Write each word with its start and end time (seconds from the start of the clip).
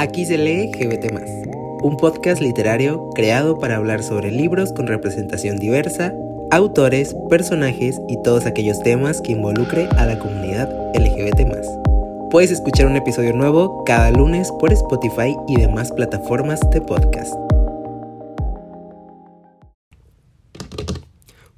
Aquí 0.00 0.24
se 0.24 0.38
lee 0.38 0.72
GBT, 0.72 1.12
un 1.82 1.98
podcast 1.98 2.40
literario 2.40 3.10
creado 3.10 3.58
para 3.58 3.76
hablar 3.76 4.02
sobre 4.02 4.30
libros 4.30 4.72
con 4.72 4.86
representación 4.86 5.58
diversa, 5.58 6.14
autores, 6.50 7.14
personajes 7.28 8.00
y 8.08 8.16
todos 8.22 8.46
aquellos 8.46 8.82
temas 8.82 9.20
que 9.20 9.32
involucre 9.32 9.90
a 9.98 10.06
la 10.06 10.18
comunidad 10.18 10.70
LGBT. 10.94 11.42
Puedes 12.30 12.50
escuchar 12.50 12.86
un 12.86 12.96
episodio 12.96 13.34
nuevo 13.34 13.84
cada 13.84 14.10
lunes 14.10 14.50
por 14.52 14.72
Spotify 14.72 15.36
y 15.46 15.56
demás 15.56 15.92
plataformas 15.92 16.60
de 16.70 16.80
podcast. 16.80 17.34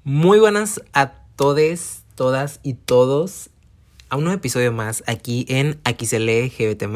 Muy 0.02 0.40
buenas 0.40 0.82
a 0.92 1.12
todos, 1.36 2.02
todas 2.16 2.58
y 2.64 2.74
todos 2.74 3.50
a 4.08 4.16
un 4.16 4.24
nuevo 4.24 4.38
episodio 4.38 4.72
más 4.72 5.04
aquí 5.06 5.46
en 5.48 5.80
Aquí 5.84 6.06
se 6.06 6.18
lee 6.18 6.48
GBT. 6.58 6.88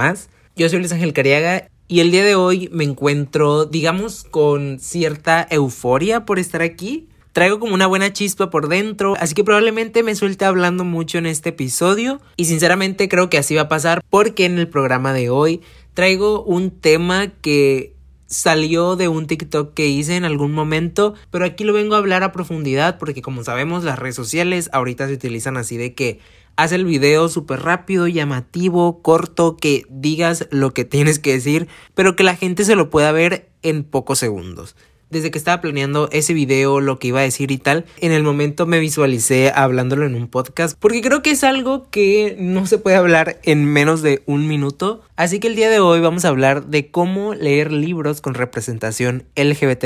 Yo 0.58 0.70
soy 0.70 0.78
Luis 0.78 0.92
Ángel 0.92 1.12
Cariaga 1.12 1.68
y 1.86 2.00
el 2.00 2.10
día 2.10 2.24
de 2.24 2.34
hoy 2.34 2.70
me 2.72 2.84
encuentro, 2.84 3.66
digamos, 3.66 4.24
con 4.24 4.78
cierta 4.80 5.46
euforia 5.50 6.24
por 6.24 6.38
estar 6.38 6.62
aquí. 6.62 7.10
Traigo 7.34 7.60
como 7.60 7.74
una 7.74 7.86
buena 7.86 8.10
chispa 8.10 8.48
por 8.48 8.68
dentro, 8.68 9.16
así 9.20 9.34
que 9.34 9.44
probablemente 9.44 10.02
me 10.02 10.14
suelte 10.14 10.46
hablando 10.46 10.82
mucho 10.82 11.18
en 11.18 11.26
este 11.26 11.50
episodio 11.50 12.22
y 12.38 12.46
sinceramente 12.46 13.06
creo 13.06 13.28
que 13.28 13.36
así 13.36 13.54
va 13.54 13.62
a 13.62 13.68
pasar 13.68 14.02
porque 14.08 14.46
en 14.46 14.58
el 14.58 14.66
programa 14.66 15.12
de 15.12 15.28
hoy 15.28 15.60
traigo 15.92 16.42
un 16.42 16.70
tema 16.70 17.26
que 17.42 17.92
salió 18.24 18.96
de 18.96 19.08
un 19.08 19.26
TikTok 19.26 19.74
que 19.74 19.88
hice 19.88 20.16
en 20.16 20.24
algún 20.24 20.52
momento, 20.52 21.12
pero 21.30 21.44
aquí 21.44 21.64
lo 21.64 21.74
vengo 21.74 21.96
a 21.96 21.98
hablar 21.98 22.22
a 22.22 22.32
profundidad 22.32 22.96
porque 22.98 23.20
como 23.20 23.44
sabemos 23.44 23.84
las 23.84 23.98
redes 23.98 24.16
sociales 24.16 24.70
ahorita 24.72 25.06
se 25.06 25.12
utilizan 25.12 25.58
así 25.58 25.76
de 25.76 25.92
que 25.92 26.18
haz 26.56 26.72
el 26.72 26.84
video 26.84 27.28
súper 27.28 27.60
rápido, 27.60 28.08
llamativo, 28.08 29.02
corto, 29.02 29.56
que 29.56 29.84
digas 29.88 30.48
lo 30.50 30.72
que 30.72 30.84
tienes 30.84 31.18
que 31.18 31.32
decir, 31.32 31.68
pero 31.94 32.16
que 32.16 32.24
la 32.24 32.36
gente 32.36 32.64
se 32.64 32.76
lo 32.76 32.90
pueda 32.90 33.12
ver 33.12 33.48
en 33.62 33.84
pocos 33.84 34.18
segundos. 34.18 34.74
Desde 35.08 35.30
que 35.30 35.38
estaba 35.38 35.60
planeando 35.60 36.08
ese 36.10 36.34
video, 36.34 36.80
lo 36.80 36.98
que 36.98 37.08
iba 37.08 37.20
a 37.20 37.22
decir 37.22 37.52
y 37.52 37.58
tal, 37.58 37.84
en 37.98 38.10
el 38.10 38.24
momento 38.24 38.66
me 38.66 38.80
visualicé 38.80 39.52
hablándolo 39.54 40.04
en 40.04 40.16
un 40.16 40.26
podcast, 40.26 40.76
porque 40.80 41.00
creo 41.00 41.22
que 41.22 41.30
es 41.30 41.44
algo 41.44 41.88
que 41.90 42.36
no 42.40 42.66
se 42.66 42.78
puede 42.78 42.96
hablar 42.96 43.38
en 43.44 43.64
menos 43.66 44.02
de 44.02 44.24
un 44.26 44.48
minuto. 44.48 45.02
Así 45.14 45.38
que 45.38 45.46
el 45.46 45.54
día 45.54 45.70
de 45.70 45.78
hoy 45.78 46.00
vamos 46.00 46.24
a 46.24 46.28
hablar 46.28 46.66
de 46.66 46.90
cómo 46.90 47.34
leer 47.34 47.70
libros 47.70 48.20
con 48.20 48.34
representación 48.34 49.24
LGBT 49.36 49.84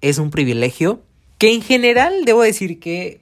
es 0.00 0.18
un 0.18 0.30
privilegio. 0.30 1.00
Que 1.38 1.52
en 1.52 1.62
general 1.62 2.24
debo 2.24 2.42
decir 2.42 2.78
que 2.78 3.21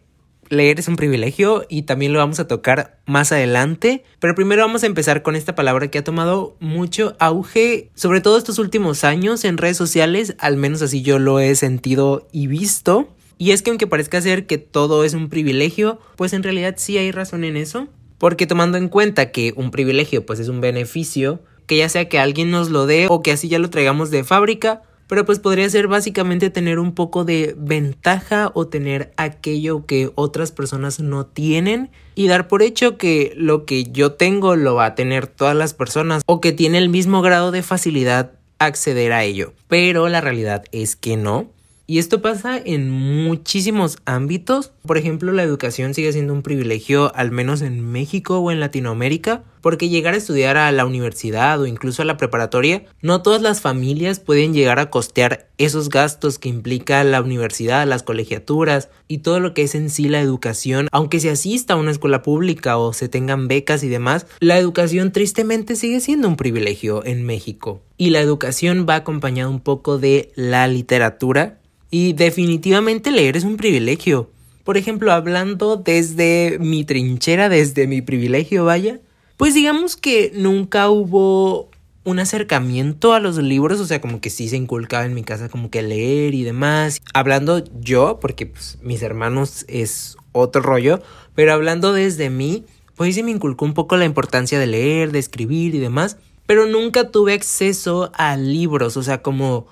leer 0.51 0.81
es 0.81 0.89
un 0.89 0.97
privilegio 0.97 1.65
y 1.69 1.83
también 1.83 2.13
lo 2.13 2.19
vamos 2.19 2.41
a 2.41 2.47
tocar 2.47 2.99
más 3.07 3.33
adelante. 3.33 4.05
Pero 4.19 4.35
primero 4.35 4.63
vamos 4.63 4.83
a 4.83 4.87
empezar 4.87 5.23
con 5.23 5.37
esta 5.37 5.55
palabra 5.55 5.89
que 5.89 5.99
ha 5.99 6.05
tomado 6.05 6.57
mucho 6.61 7.17
auge, 7.19 7.91
sobre 7.95 8.21
todo 8.21 8.37
estos 8.37 8.59
últimos 8.59 9.05
años 9.05 9.45
en 9.45 9.57
redes 9.57 9.79
sociales, 9.79 10.35
al 10.39 10.57
menos 10.57 10.83
así 10.83 11.01
yo 11.01 11.19
lo 11.19 11.41
he 11.41 11.55
sentido 11.55 12.29
y 12.33 12.49
visto. 12.49 13.09
Y 13.39 13.53
es 13.53 13.63
que 13.63 13.71
aunque 13.71 13.87
parezca 13.87 14.21
ser 14.21 14.47
que 14.47 14.59
todo 14.59 15.05
es 15.05 15.15
un 15.15 15.31
privilegio, 15.31 15.99
pues 16.17 16.35
en 16.35 16.43
realidad 16.43 16.75
sí 16.77 16.99
hay 16.99 17.11
razón 17.11 17.45
en 17.45 17.57
eso. 17.57 17.89
Porque 18.19 18.47
tomando 18.47 18.77
en 18.77 18.89
cuenta 18.89 19.31
que 19.31 19.55
un 19.57 19.71
privilegio 19.71 20.27
pues 20.27 20.41
es 20.41 20.49
un 20.49 20.61
beneficio, 20.61 21.41
que 21.67 21.79
ya 21.79 21.89
sea 21.89 22.09
que 22.09 22.19
alguien 22.19 22.51
nos 22.51 22.69
lo 22.69 22.85
dé 22.87 23.07
o 23.09 23.23
que 23.23 23.33
así 23.33 23.49
ya 23.49 23.59
lo 23.59 23.71
traigamos 23.71 24.11
de 24.11 24.25
fábrica, 24.25 24.83
pero 25.11 25.27
pues 25.27 25.41
podría 25.41 25.69
ser 25.69 25.89
básicamente 25.89 26.51
tener 26.51 26.79
un 26.79 26.95
poco 26.95 27.25
de 27.25 27.57
ventaja 27.59 28.53
o 28.55 28.69
tener 28.69 29.13
aquello 29.17 29.85
que 29.85 30.13
otras 30.15 30.53
personas 30.53 31.01
no 31.01 31.27
tienen 31.27 31.91
y 32.15 32.29
dar 32.29 32.47
por 32.47 32.63
hecho 32.63 32.97
que 32.97 33.33
lo 33.37 33.67
que 33.67 33.91
yo 33.91 34.13
tengo 34.13 34.55
lo 34.55 34.77
va 34.77 34.85
a 34.85 34.95
tener 34.95 35.27
todas 35.27 35.57
las 35.57 35.75
personas 35.75 36.23
o 36.27 36.41
que 36.41 36.53
tiene 36.53 36.79
el 36.79 36.91
mismo 36.91 37.23
grado 37.23 37.51
de 37.51 37.65
facilidad 37.65 38.35
acceder 38.61 39.13
a 39.13 39.25
ello. 39.25 39.53
Pero 39.67 40.09
la 40.09 40.21
realidad 40.21 40.63
es 40.71 40.95
que 40.95 41.17
no. 41.17 41.51
Y 41.91 41.99
esto 41.99 42.23
pasa 42.23 42.57
en 42.57 42.89
muchísimos 42.89 43.99
ámbitos. 44.05 44.71
Por 44.87 44.97
ejemplo, 44.97 45.33
la 45.33 45.43
educación 45.43 45.93
sigue 45.93 46.13
siendo 46.13 46.33
un 46.33 46.43
privilegio, 46.43 47.13
al 47.17 47.33
menos 47.33 47.63
en 47.63 47.85
México 47.85 48.39
o 48.39 48.53
en 48.53 48.61
Latinoamérica, 48.61 49.43
porque 49.61 49.89
llegar 49.89 50.15
a 50.15 50.19
estudiar 50.19 50.57
a 50.57 50.71
la 50.71 50.87
universidad 50.87 51.61
o 51.61 51.67
incluso 51.67 52.03
a 52.03 52.05
la 52.05 52.17
preparatoria, 52.17 52.85
no 53.03 53.23
todas 53.23 53.43
las 53.43 53.61
familias 53.61 54.21
pueden 54.21 54.55
llegar 54.55 54.79
a 54.79 54.89
costear 54.89 55.49
esos 55.59 55.89
gastos 55.89 56.39
que 56.39 56.49
implica 56.49 57.03
la 57.03 57.21
universidad, 57.21 57.89
las 57.89 58.05
colegiaturas 58.05 58.89
y 59.09 59.19
todo 59.19 59.41
lo 59.41 59.53
que 59.53 59.63
es 59.63 59.75
en 59.75 59.91
sí 59.91 60.09
la 60.09 60.21
educación, 60.21 60.87
aunque 60.93 61.19
se 61.19 61.31
asista 61.31 61.75
a 61.75 61.77
una 61.77 61.91
escuela 61.91 62.23
pública 62.23 62.79
o 62.79 62.93
se 62.93 63.09
tengan 63.09 63.49
becas 63.49 63.83
y 63.83 63.89
demás, 63.89 64.27
la 64.39 64.59
educación 64.59 65.11
tristemente 65.11 65.75
sigue 65.75 65.99
siendo 65.99 66.29
un 66.29 66.37
privilegio 66.37 67.05
en 67.05 67.27
México. 67.27 67.83
Y 67.99 68.11
la 68.11 68.21
educación 68.21 68.87
va 68.89 68.95
acompañada 68.95 69.51
un 69.51 69.61
poco 69.61 69.99
de 69.99 70.33
la 70.35 70.67
literatura 70.69 71.60
y 71.91 72.13
definitivamente 72.13 73.11
leer 73.11 73.37
es 73.37 73.45
un 73.45 73.57
privilegio. 73.57 74.31
Por 74.65 74.77
ejemplo, 74.77 75.13
hablando 75.13 75.77
desde 75.77 76.59
mi 76.61 76.85
trinchera, 76.85 77.49
desde 77.49 77.87
mi 77.87 78.03
privilegio, 78.03 78.65
vaya, 78.65 79.01
pues 79.37 79.55
digamos 79.55 79.97
que 79.97 80.33
nunca 80.35 80.91
hubo 80.91 81.71
un 82.05 82.19
acercamiento 82.19 83.13
a 83.13 83.21
los 83.21 83.37
libros, 83.39 83.81
o 83.81 83.87
sea, 83.87 84.01
como 84.01 84.21
que 84.21 84.31
sí 84.31 84.49
se 84.49 84.57
inculcaba 84.57 85.05
en 85.05 85.15
mi 85.15 85.23
casa 85.23 85.49
como 85.49 85.71
que 85.71 85.83
leer 85.83 86.35
y 86.35 86.45
demás. 86.45 87.01
Hablando 87.13 87.65
yo, 87.81 88.19
porque 88.21 88.47
pues, 88.47 88.79
mis 88.83 89.03
hermanos 89.03 89.65
es 89.69 90.17
otro 90.33 90.63
rollo, 90.63 91.03
pero 91.35 91.53
hablando 91.53 91.93
desde 91.93 92.31
mí, 92.31 92.65
pues 92.97 93.15
sí 93.15 93.23
me 93.23 93.31
inculcó 93.31 93.65
un 93.65 93.75
poco 93.75 93.97
la 93.97 94.05
importancia 94.05 94.59
de 94.59 94.67
leer, 94.67 95.11
de 95.11 95.19
escribir 95.19 95.75
y 95.75 95.79
demás, 95.79 96.17
pero 96.47 96.67
nunca 96.67 97.11
tuve 97.11 97.33
acceso 97.33 98.11
a 98.15 98.37
libros, 98.37 98.97
o 98.97 99.03
sea, 99.03 99.23
como 99.23 99.67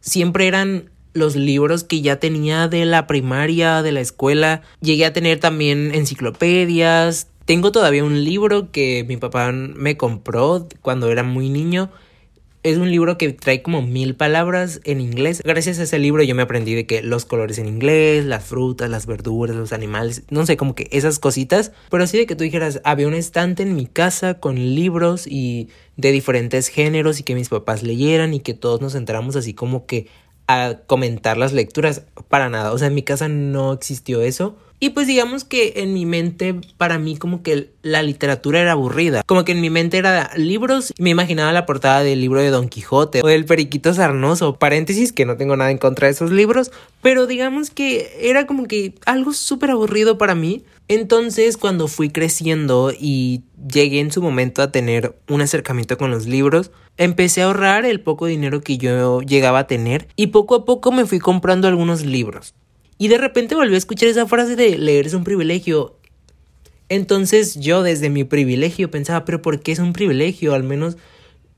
siempre 0.00 0.46
eran 0.46 0.90
los 1.12 1.36
libros 1.36 1.84
que 1.84 2.00
ya 2.00 2.16
tenía 2.16 2.68
de 2.68 2.84
la 2.84 3.06
primaria, 3.06 3.82
de 3.82 3.92
la 3.92 4.00
escuela. 4.00 4.62
Llegué 4.80 5.04
a 5.04 5.12
tener 5.12 5.40
también 5.40 5.94
enciclopedias. 5.94 7.28
Tengo 7.44 7.72
todavía 7.72 8.04
un 8.04 8.24
libro 8.24 8.70
que 8.70 9.04
mi 9.08 9.16
papá 9.16 9.50
me 9.52 9.96
compró 9.96 10.68
cuando 10.82 11.10
era 11.10 11.22
muy 11.22 11.48
niño. 11.48 11.90
Es 12.62 12.76
un 12.76 12.90
libro 12.90 13.16
que 13.16 13.32
trae 13.32 13.62
como 13.62 13.80
mil 13.80 14.14
palabras 14.14 14.82
en 14.84 15.00
inglés. 15.00 15.40
Gracias 15.42 15.78
a 15.78 15.84
ese 15.84 15.98
libro 15.98 16.22
yo 16.22 16.34
me 16.34 16.42
aprendí 16.42 16.74
de 16.74 16.84
que 16.84 17.02
los 17.02 17.24
colores 17.24 17.56
en 17.56 17.66
inglés, 17.66 18.26
las 18.26 18.44
frutas, 18.44 18.90
las 18.90 19.06
verduras, 19.06 19.56
los 19.56 19.72
animales, 19.72 20.24
no 20.28 20.44
sé, 20.44 20.58
como 20.58 20.74
que 20.74 20.86
esas 20.92 21.18
cositas. 21.18 21.72
Pero 21.90 22.04
así 22.04 22.18
de 22.18 22.26
que 22.26 22.36
tú 22.36 22.44
dijeras, 22.44 22.82
había 22.84 23.08
un 23.08 23.14
estante 23.14 23.62
en 23.62 23.74
mi 23.74 23.86
casa 23.86 24.34
con 24.34 24.56
libros 24.56 25.26
y 25.26 25.70
de 25.96 26.12
diferentes 26.12 26.68
géneros 26.68 27.18
y 27.18 27.22
que 27.22 27.34
mis 27.34 27.48
papás 27.48 27.82
leyeran 27.82 28.34
y 28.34 28.40
que 28.40 28.52
todos 28.52 28.82
nos 28.82 28.94
entramos 28.94 29.36
así 29.36 29.54
como 29.54 29.86
que 29.86 30.06
a 30.52 30.80
comentar 30.86 31.36
las 31.36 31.52
lecturas. 31.52 32.02
Para 32.28 32.48
nada. 32.48 32.72
O 32.72 32.78
sea, 32.78 32.88
en 32.88 32.94
mi 32.94 33.02
casa 33.02 33.28
no 33.28 33.72
existió 33.72 34.22
eso. 34.22 34.56
Y 34.82 34.90
pues 34.90 35.06
digamos 35.06 35.44
que 35.44 35.74
en 35.76 35.92
mi 35.92 36.06
mente, 36.06 36.54
para 36.78 36.98
mí 36.98 37.18
como 37.18 37.42
que 37.42 37.70
la 37.82 38.02
literatura 38.02 38.60
era 38.60 38.72
aburrida. 38.72 39.22
Como 39.26 39.44
que 39.44 39.52
en 39.52 39.60
mi 39.60 39.68
mente 39.68 39.98
era 39.98 40.30
libros. 40.36 40.94
Me 40.98 41.10
imaginaba 41.10 41.52
la 41.52 41.66
portada 41.66 42.02
del 42.02 42.22
libro 42.22 42.40
de 42.40 42.48
Don 42.48 42.70
Quijote 42.70 43.20
o 43.22 43.26
del 43.26 43.44
Periquito 43.44 43.92
Sarnoso. 43.92 44.54
Paréntesis, 44.56 45.12
que 45.12 45.26
no 45.26 45.36
tengo 45.36 45.54
nada 45.54 45.70
en 45.70 45.76
contra 45.76 46.06
de 46.06 46.12
esos 46.12 46.30
libros. 46.30 46.72
Pero 47.02 47.26
digamos 47.26 47.68
que 47.68 48.10
era 48.22 48.46
como 48.46 48.66
que 48.66 48.94
algo 49.04 49.34
súper 49.34 49.70
aburrido 49.70 50.16
para 50.16 50.34
mí. 50.34 50.64
Entonces 50.88 51.58
cuando 51.58 51.86
fui 51.86 52.08
creciendo 52.08 52.90
y 52.98 53.44
llegué 53.70 54.00
en 54.00 54.10
su 54.10 54.22
momento 54.22 54.62
a 54.62 54.72
tener 54.72 55.14
un 55.28 55.42
acercamiento 55.42 55.98
con 55.98 56.10
los 56.10 56.26
libros, 56.26 56.70
empecé 56.96 57.42
a 57.42 57.44
ahorrar 57.44 57.84
el 57.84 58.00
poco 58.00 58.26
dinero 58.26 58.62
que 58.62 58.78
yo 58.78 59.20
llegaba 59.20 59.60
a 59.60 59.66
tener 59.66 60.08
y 60.16 60.28
poco 60.28 60.54
a 60.54 60.64
poco 60.64 60.90
me 60.90 61.04
fui 61.04 61.18
comprando 61.18 61.68
algunos 61.68 62.04
libros. 62.04 62.54
Y 63.00 63.08
de 63.08 63.16
repente 63.16 63.54
volví 63.54 63.74
a 63.74 63.78
escuchar 63.78 64.10
esa 64.10 64.26
frase 64.26 64.56
de 64.56 64.76
leer 64.76 65.06
es 65.06 65.14
un 65.14 65.24
privilegio. 65.24 65.96
Entonces 66.90 67.54
yo 67.54 67.82
desde 67.82 68.10
mi 68.10 68.24
privilegio 68.24 68.90
pensaba, 68.90 69.24
pero 69.24 69.40
¿por 69.40 69.60
qué 69.60 69.72
es 69.72 69.78
un 69.78 69.94
privilegio? 69.94 70.52
Al 70.52 70.64
menos 70.64 70.98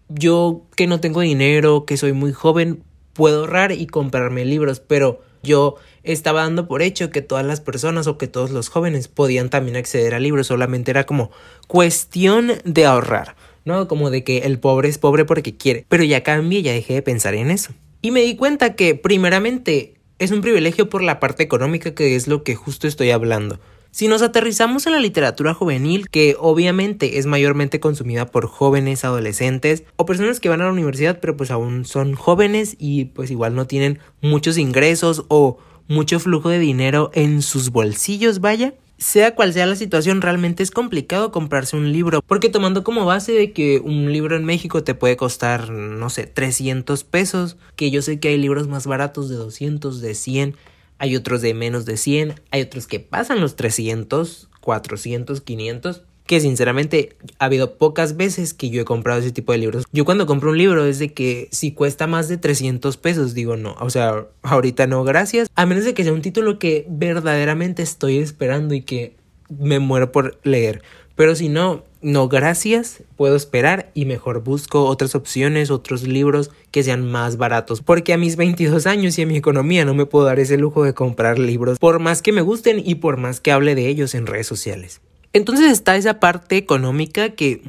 yo 0.09 0.63
que 0.77 0.87
no 0.87 1.01
tengo 1.01 1.21
dinero, 1.21 1.85
que 1.85 1.97
soy 1.97 2.13
muy 2.13 2.33
joven, 2.33 2.85
puedo 3.13 3.41
ahorrar 3.41 3.73
y 3.73 3.89
comprarme 3.89 4.45
libros, 4.45 4.79
pero 4.79 5.21
yo 5.43 5.75
estaba 6.05 6.43
dando 6.43 6.69
por 6.69 6.81
hecho 6.81 7.11
que 7.11 7.23
todas 7.23 7.45
las 7.45 7.61
personas 7.61 8.07
o 8.07 8.19
que 8.19 8.29
todos 8.29 8.53
los 8.53 8.69
jóvenes 8.69 9.09
podían 9.09 9.51
también 9.51 9.77
acceder 9.77 10.15
a 10.15 10.21
libros, 10.21 10.47
solamente 10.47 10.93
era 10.93 11.07
como 11.07 11.33
cuestión 11.67 12.53
de 12.65 12.87
ahorrar, 12.87 13.35
¿no? 13.65 13.89
Como 13.89 14.11
de 14.11 14.23
que 14.23 14.39
el 14.39 14.61
pobre 14.61 14.89
es 14.89 14.99
pobre 14.99 15.25
porque 15.25 15.57
quiere, 15.57 15.87
pero 15.89 16.05
ya 16.05 16.23
cambié, 16.23 16.63
ya 16.63 16.73
dejé 16.73 16.95
de 16.95 17.03
pensar 17.03 17.35
en 17.35 17.51
eso. 17.51 17.73
Y 18.01 18.13
me 18.13 18.23
di 18.23 18.37
cuenta 18.37 18.77
que 18.77 18.95
primeramente 18.95 19.95
es 20.23 20.31
un 20.31 20.41
privilegio 20.41 20.89
por 20.89 21.03
la 21.03 21.19
parte 21.19 21.43
económica 21.43 21.95
que 21.95 22.15
es 22.15 22.29
lo 22.29 22.45
que 22.45 22.55
justo 22.55 22.87
estoy 22.87 23.11
hablando. 23.11 23.59
Si 23.91 24.07
nos 24.07 24.23
aterrizamos 24.23 24.87
en 24.87 24.93
la 24.93 25.01
literatura 25.01 25.53
juvenil, 25.53 26.09
que 26.09 26.37
obviamente 26.39 27.19
es 27.19 27.27
mayormente 27.27 27.81
consumida 27.81 28.27
por 28.27 28.47
jóvenes, 28.47 29.05
adolescentes 29.05 29.83
o 29.97 30.07
personas 30.07 30.39
que 30.39 30.49
van 30.49 30.61
a 30.61 30.67
la 30.67 30.73
universidad 30.73 31.19
pero 31.21 31.37
pues 31.37 31.51
aún 31.51 31.85
son 31.85 32.15
jóvenes 32.15 32.77
y 32.79 33.07
pues 33.07 33.33
igual 33.33 33.57
no 33.57 33.67
tienen 33.67 33.99
muchos 34.21 34.59
ingresos 34.59 35.25
o 35.27 35.59
mucho 35.89 36.21
flujo 36.21 36.49
de 36.49 36.61
dinero 36.61 37.11
en 37.15 37.43
sus 37.43 37.71
bolsillos, 37.71 38.41
vaya. 38.41 38.75
Sea 39.03 39.35
cual 39.35 39.53
sea 39.53 39.67
la 39.67 39.77
situación, 39.77 40.23
realmente 40.23 40.63
es 40.63 40.71
complicado 40.71 41.33
comprarse 41.33 41.77
un 41.77 41.93
libro. 41.93 42.23
Porque 42.23 42.49
tomando 42.49 42.85
como 42.85 43.05
base 43.05 43.33
de 43.33 43.53
que 43.53 43.81
un 43.81 44.13
libro 44.13 44.37
en 44.37 44.45
México 44.45 44.85
te 44.85 44.95
puede 44.95 45.17
costar, 45.17 45.71
no 45.71 46.09
sé, 46.09 46.27
300 46.27 47.05
pesos, 47.05 47.57
que 47.77 47.91
yo 47.91 48.01
sé 48.01 48.21
que 48.21 48.29
hay 48.29 48.39
libros 48.39 48.69
más 48.69 48.87
baratos 48.87 49.29
de 49.29 49.37
200, 49.37 50.01
de 50.01 50.15
100, 50.15 50.57
hay 50.99 51.17
otros 51.17 51.43
de 51.43 51.53
menos 51.53 51.85
de 51.85 51.97
100, 51.97 52.41
hay 52.51 52.63
otros 52.63 52.87
que 52.87 53.01
pasan 53.01 53.41
los 53.41 53.57
300, 53.57 54.49
400, 54.61 55.41
500 55.41 56.03
que 56.27 56.41
sinceramente 56.41 57.17
ha 57.39 57.47
habido 57.47 57.77
pocas 57.77 58.17
veces 58.17 58.55
que 58.55 58.71
yo 58.71 58.83
he 58.83 58.85
comprado 58.85 59.21
ese 59.21 59.33
tipo 59.33 59.53
de 59.53 59.59
libros. 59.59 59.85
Yo 59.93 60.05
cuando 60.05 60.27
compro 60.27 60.51
un 60.51 60.59
libro 60.59 60.85
es 60.85 60.99
de 60.99 61.13
que 61.13 61.49
si 61.51 61.73
cuesta 61.73 62.07
más 62.07 62.29
de 62.29 62.37
300 62.37 62.97
pesos, 62.97 63.35
digo 63.35 63.57
no, 63.57 63.77
o 63.81 63.91
sea, 63.91 64.27
ahorita 64.43 64.87
no, 64.87 65.05
gracias. 65.05 65.49
A 65.55 65.67
menos 65.67 65.85
de 65.85 65.95
que 65.95 66.05
sea 66.05 66.13
un 66.13 66.23
título 66.23 66.59
que 66.59 66.87
verdaderamente 66.89 67.83
estoy 67.83 68.19
esperando 68.19 68.75
y 68.75 68.83
que 68.83 69.17
me 69.49 69.79
muero 69.79 70.13
por 70.13 70.39
leer. 70.45 70.83
Pero 71.15 71.35
si 71.35 71.49
no, 71.49 71.85
no, 72.01 72.29
gracias, 72.29 73.03
puedo 73.17 73.37
esperar 73.37 73.91
y 73.95 74.07
mejor 74.07 74.43
busco 74.43 74.87
otras 74.87 75.15
opciones, 75.15 75.71
otros 75.71 76.05
libros 76.05 76.51
que 76.71 76.83
sean 76.83 77.05
más 77.11 77.37
baratos. 77.37 77.83
Porque 77.83 78.13
a 78.13 78.19
mis 78.19 78.37
22 78.37 78.87
años 78.87 79.19
y 79.19 79.23
a 79.23 79.27
mi 79.27 79.37
economía 79.37 79.85
no 79.85 79.95
me 79.95 80.07
puedo 80.07 80.25
dar 80.25 80.41
ese 80.41 80.57
lujo 80.57 80.85
de 80.85 80.95
comprar 80.95 81.39
libros, 81.39 81.79
por 81.79 81.99
más 81.99 82.23
que 82.23 82.33
me 82.33 82.41
gusten 82.41 82.83
y 82.85 82.97
por 82.97 83.19
más 83.19 83.41
que 83.41 83.53
hable 83.53 83.75
de 83.75 83.89
ellos 83.89 84.15
en 84.15 84.27
redes 84.27 84.47
sociales. 84.47 85.01
Entonces 85.33 85.71
está 85.71 85.97
esa 85.97 86.21
parte 86.21 86.57
económica 86.57 87.31
que 87.31 87.63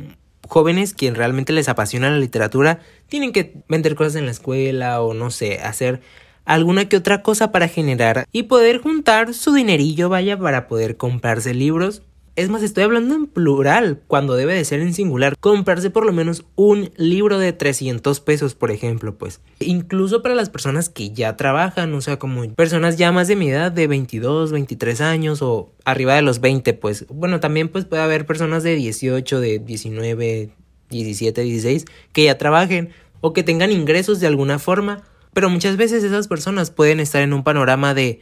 jóvenes 0.47 0.93
quien 0.93 1.15
realmente 1.15 1.53
les 1.53 1.69
apasiona 1.69 2.09
la 2.09 2.17
literatura 2.17 2.79
tienen 3.07 3.31
que 3.31 3.63
vender 3.67 3.95
cosas 3.95 4.15
en 4.15 4.25
la 4.25 4.31
escuela 4.31 5.01
o 5.01 5.13
no 5.13 5.31
sé, 5.31 5.59
hacer 5.59 6.01
alguna 6.45 6.89
que 6.89 6.97
otra 6.97 7.23
cosa 7.23 7.51
para 7.51 7.67
generar 7.67 8.25
y 8.31 8.43
poder 8.43 8.79
juntar 8.79 9.33
su 9.33 9.53
dinerillo 9.53 10.09
vaya 10.09 10.37
para 10.37 10.67
poder 10.67 10.97
comprarse 10.97 11.53
libros 11.53 12.03
es 12.35 12.49
más, 12.49 12.63
estoy 12.63 12.83
hablando 12.83 13.13
en 13.13 13.27
plural, 13.27 14.01
cuando 14.07 14.35
debe 14.35 14.55
de 14.55 14.65
ser 14.65 14.79
en 14.79 14.95
singular. 14.95 15.37
Comprarse 15.39 15.91
por 15.91 16.03
lo 16.03 16.13
menos 16.13 16.45
un 16.55 16.89
libro 16.97 17.37
de 17.37 17.53
300 17.53 18.19
pesos, 18.21 18.55
por 18.55 18.71
ejemplo, 18.71 19.15
pues. 19.15 19.39
Incluso 19.59 20.23
para 20.23 20.33
las 20.33 20.49
personas 20.49 20.89
que 20.89 21.11
ya 21.11 21.37
trabajan, 21.37 21.93
o 21.93 22.01
sea, 22.01 22.17
como 22.17 22.43
personas 22.55 22.97
ya 22.97 23.11
más 23.11 23.27
de 23.27 23.35
mi 23.35 23.49
edad, 23.49 23.71
de 23.71 23.85
22, 23.85 24.51
23 24.51 25.01
años 25.01 25.43
o 25.43 25.71
arriba 25.85 26.15
de 26.15 26.23
los 26.23 26.41
20, 26.41 26.73
pues. 26.73 27.05
Bueno, 27.07 27.39
también 27.39 27.69
pues 27.69 27.85
puede 27.85 28.01
haber 28.01 28.25
personas 28.25 28.63
de 28.63 28.75
18, 28.75 29.39
de 29.39 29.59
19, 29.59 30.49
17, 30.89 31.41
16, 31.41 31.85
que 32.13 32.23
ya 32.23 32.39
trabajen 32.39 32.89
o 33.21 33.33
que 33.33 33.43
tengan 33.43 33.71
ingresos 33.71 34.19
de 34.19 34.27
alguna 34.27 34.57
forma. 34.57 35.03
Pero 35.35 35.51
muchas 35.51 35.77
veces 35.77 36.03
esas 36.03 36.27
personas 36.27 36.71
pueden 36.71 36.99
estar 36.99 37.21
en 37.21 37.33
un 37.33 37.43
panorama 37.43 37.93
de 37.93 38.21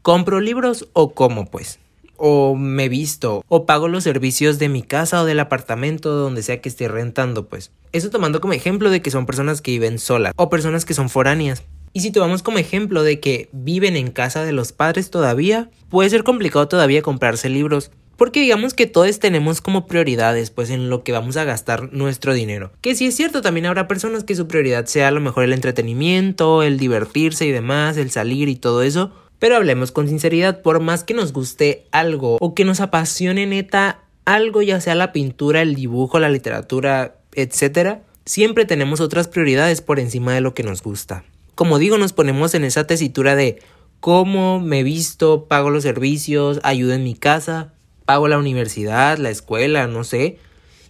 compro 0.00 0.40
libros 0.40 0.88
o 0.94 1.12
cómo, 1.12 1.44
pues 1.44 1.78
o 2.20 2.54
me 2.54 2.88
visto 2.88 3.42
o 3.48 3.66
pago 3.66 3.88
los 3.88 4.04
servicios 4.04 4.58
de 4.58 4.68
mi 4.68 4.82
casa 4.82 5.22
o 5.22 5.24
del 5.24 5.40
apartamento 5.40 6.10
donde 6.10 6.42
sea 6.42 6.60
que 6.60 6.68
esté 6.68 6.86
rentando, 6.86 7.48
pues. 7.48 7.72
Eso 7.92 8.10
tomando 8.10 8.40
como 8.40 8.52
ejemplo 8.52 8.90
de 8.90 9.02
que 9.02 9.10
son 9.10 9.26
personas 9.26 9.62
que 9.62 9.72
viven 9.72 9.98
solas 9.98 10.34
o 10.36 10.50
personas 10.50 10.84
que 10.84 10.94
son 10.94 11.08
foráneas. 11.08 11.64
Y 11.92 12.00
si 12.00 12.12
tomamos 12.12 12.42
como 12.42 12.58
ejemplo 12.58 13.02
de 13.02 13.18
que 13.18 13.48
viven 13.52 13.96
en 13.96 14.12
casa 14.12 14.44
de 14.44 14.52
los 14.52 14.72
padres 14.72 15.10
todavía, 15.10 15.70
puede 15.88 16.10
ser 16.10 16.22
complicado 16.22 16.68
todavía 16.68 17.02
comprarse 17.02 17.48
libros. 17.48 17.90
Porque 18.16 18.40
digamos 18.40 18.74
que 18.74 18.86
todos 18.86 19.18
tenemos 19.18 19.62
como 19.62 19.86
prioridades, 19.86 20.50
pues 20.50 20.68
en 20.68 20.90
lo 20.90 21.02
que 21.02 21.12
vamos 21.12 21.38
a 21.38 21.44
gastar 21.44 21.90
nuestro 21.90 22.34
dinero. 22.34 22.70
Que 22.82 22.94
si 22.94 23.06
es 23.06 23.16
cierto, 23.16 23.40
también 23.40 23.64
habrá 23.64 23.88
personas 23.88 24.24
que 24.24 24.36
su 24.36 24.46
prioridad 24.46 24.84
sea 24.84 25.08
a 25.08 25.10
lo 25.10 25.22
mejor 25.22 25.44
el 25.44 25.54
entretenimiento, 25.54 26.62
el 26.62 26.78
divertirse 26.78 27.46
y 27.46 27.50
demás, 27.50 27.96
el 27.96 28.10
salir 28.10 28.50
y 28.50 28.56
todo 28.56 28.82
eso. 28.82 29.10
Pero 29.40 29.56
hablemos 29.56 29.90
con 29.90 30.06
sinceridad, 30.06 30.62
por 30.62 30.78
más 30.78 31.02
que 31.02 31.14
nos 31.14 31.32
guste 31.32 31.86
algo 31.90 32.36
o 32.40 32.54
que 32.54 32.64
nos 32.64 32.80
apasione 32.80 33.46
neta 33.46 34.02
algo, 34.26 34.62
ya 34.62 34.80
sea 34.80 34.94
la 34.94 35.12
pintura, 35.12 35.62
el 35.62 35.74
dibujo, 35.74 36.20
la 36.20 36.28
literatura, 36.28 37.16
etc., 37.32 38.00
siempre 38.26 38.66
tenemos 38.66 39.00
otras 39.00 39.26
prioridades 39.26 39.80
por 39.80 39.98
encima 39.98 40.34
de 40.34 40.42
lo 40.42 40.54
que 40.54 40.62
nos 40.62 40.82
gusta. 40.82 41.24
Como 41.54 41.78
digo, 41.78 41.98
nos 41.98 42.12
ponemos 42.12 42.54
en 42.54 42.64
esa 42.64 42.86
tesitura 42.86 43.34
de 43.34 43.60
cómo 43.98 44.60
me 44.60 44.82
visto, 44.82 45.46
pago 45.46 45.70
los 45.70 45.82
servicios, 45.82 46.60
ayudo 46.62 46.92
en 46.92 47.02
mi 47.02 47.14
casa, 47.14 47.72
pago 48.04 48.28
la 48.28 48.38
universidad, 48.38 49.18
la 49.18 49.30
escuela, 49.30 49.86
no 49.86 50.04
sé. 50.04 50.38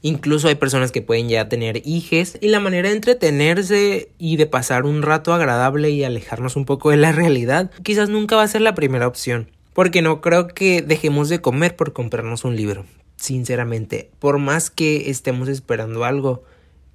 Incluso 0.03 0.49
hay 0.49 0.55
personas 0.55 0.93
que 0.93 1.03
pueden 1.03 1.29
ya 1.29 1.49
tener 1.49 1.83
hijes 1.87 2.39
y 2.41 2.49
la 2.49 2.61
manera 2.61 2.89
de 2.89 2.95
entretenerse 2.95 4.11
y 4.19 4.37
de 4.37 4.47
pasar 4.47 4.85
un 4.85 5.03
rato 5.03 5.35
agradable 5.35 5.91
y 5.91 6.05
alejarnos 6.05 6.57
un 6.57 6.65
poco 6.65 6.91
de 6.91 6.97
la 6.97 7.13
realidad 7.13 7.71
quizás 7.83 8.09
nunca 8.09 8.37
va 8.37 8.43
a 8.43 8.49
ser 8.49 8.63
la 8.63 8.75
primera 8.75 9.07
opción. 9.07 9.51
Porque 9.75 10.03
no 10.03 10.21
creo 10.21 10.49
que 10.49 10.83
dejemos 10.83 11.29
de 11.29 11.41
comer 11.41 11.77
por 11.77 11.93
comprarnos 11.93 12.45
un 12.45 12.57
libro. 12.57 12.87
Sinceramente, 13.17 14.11
por 14.19 14.39
más 14.39 14.71
que 14.71 15.11
estemos 15.11 15.49
esperando 15.49 16.05
algo, 16.05 16.43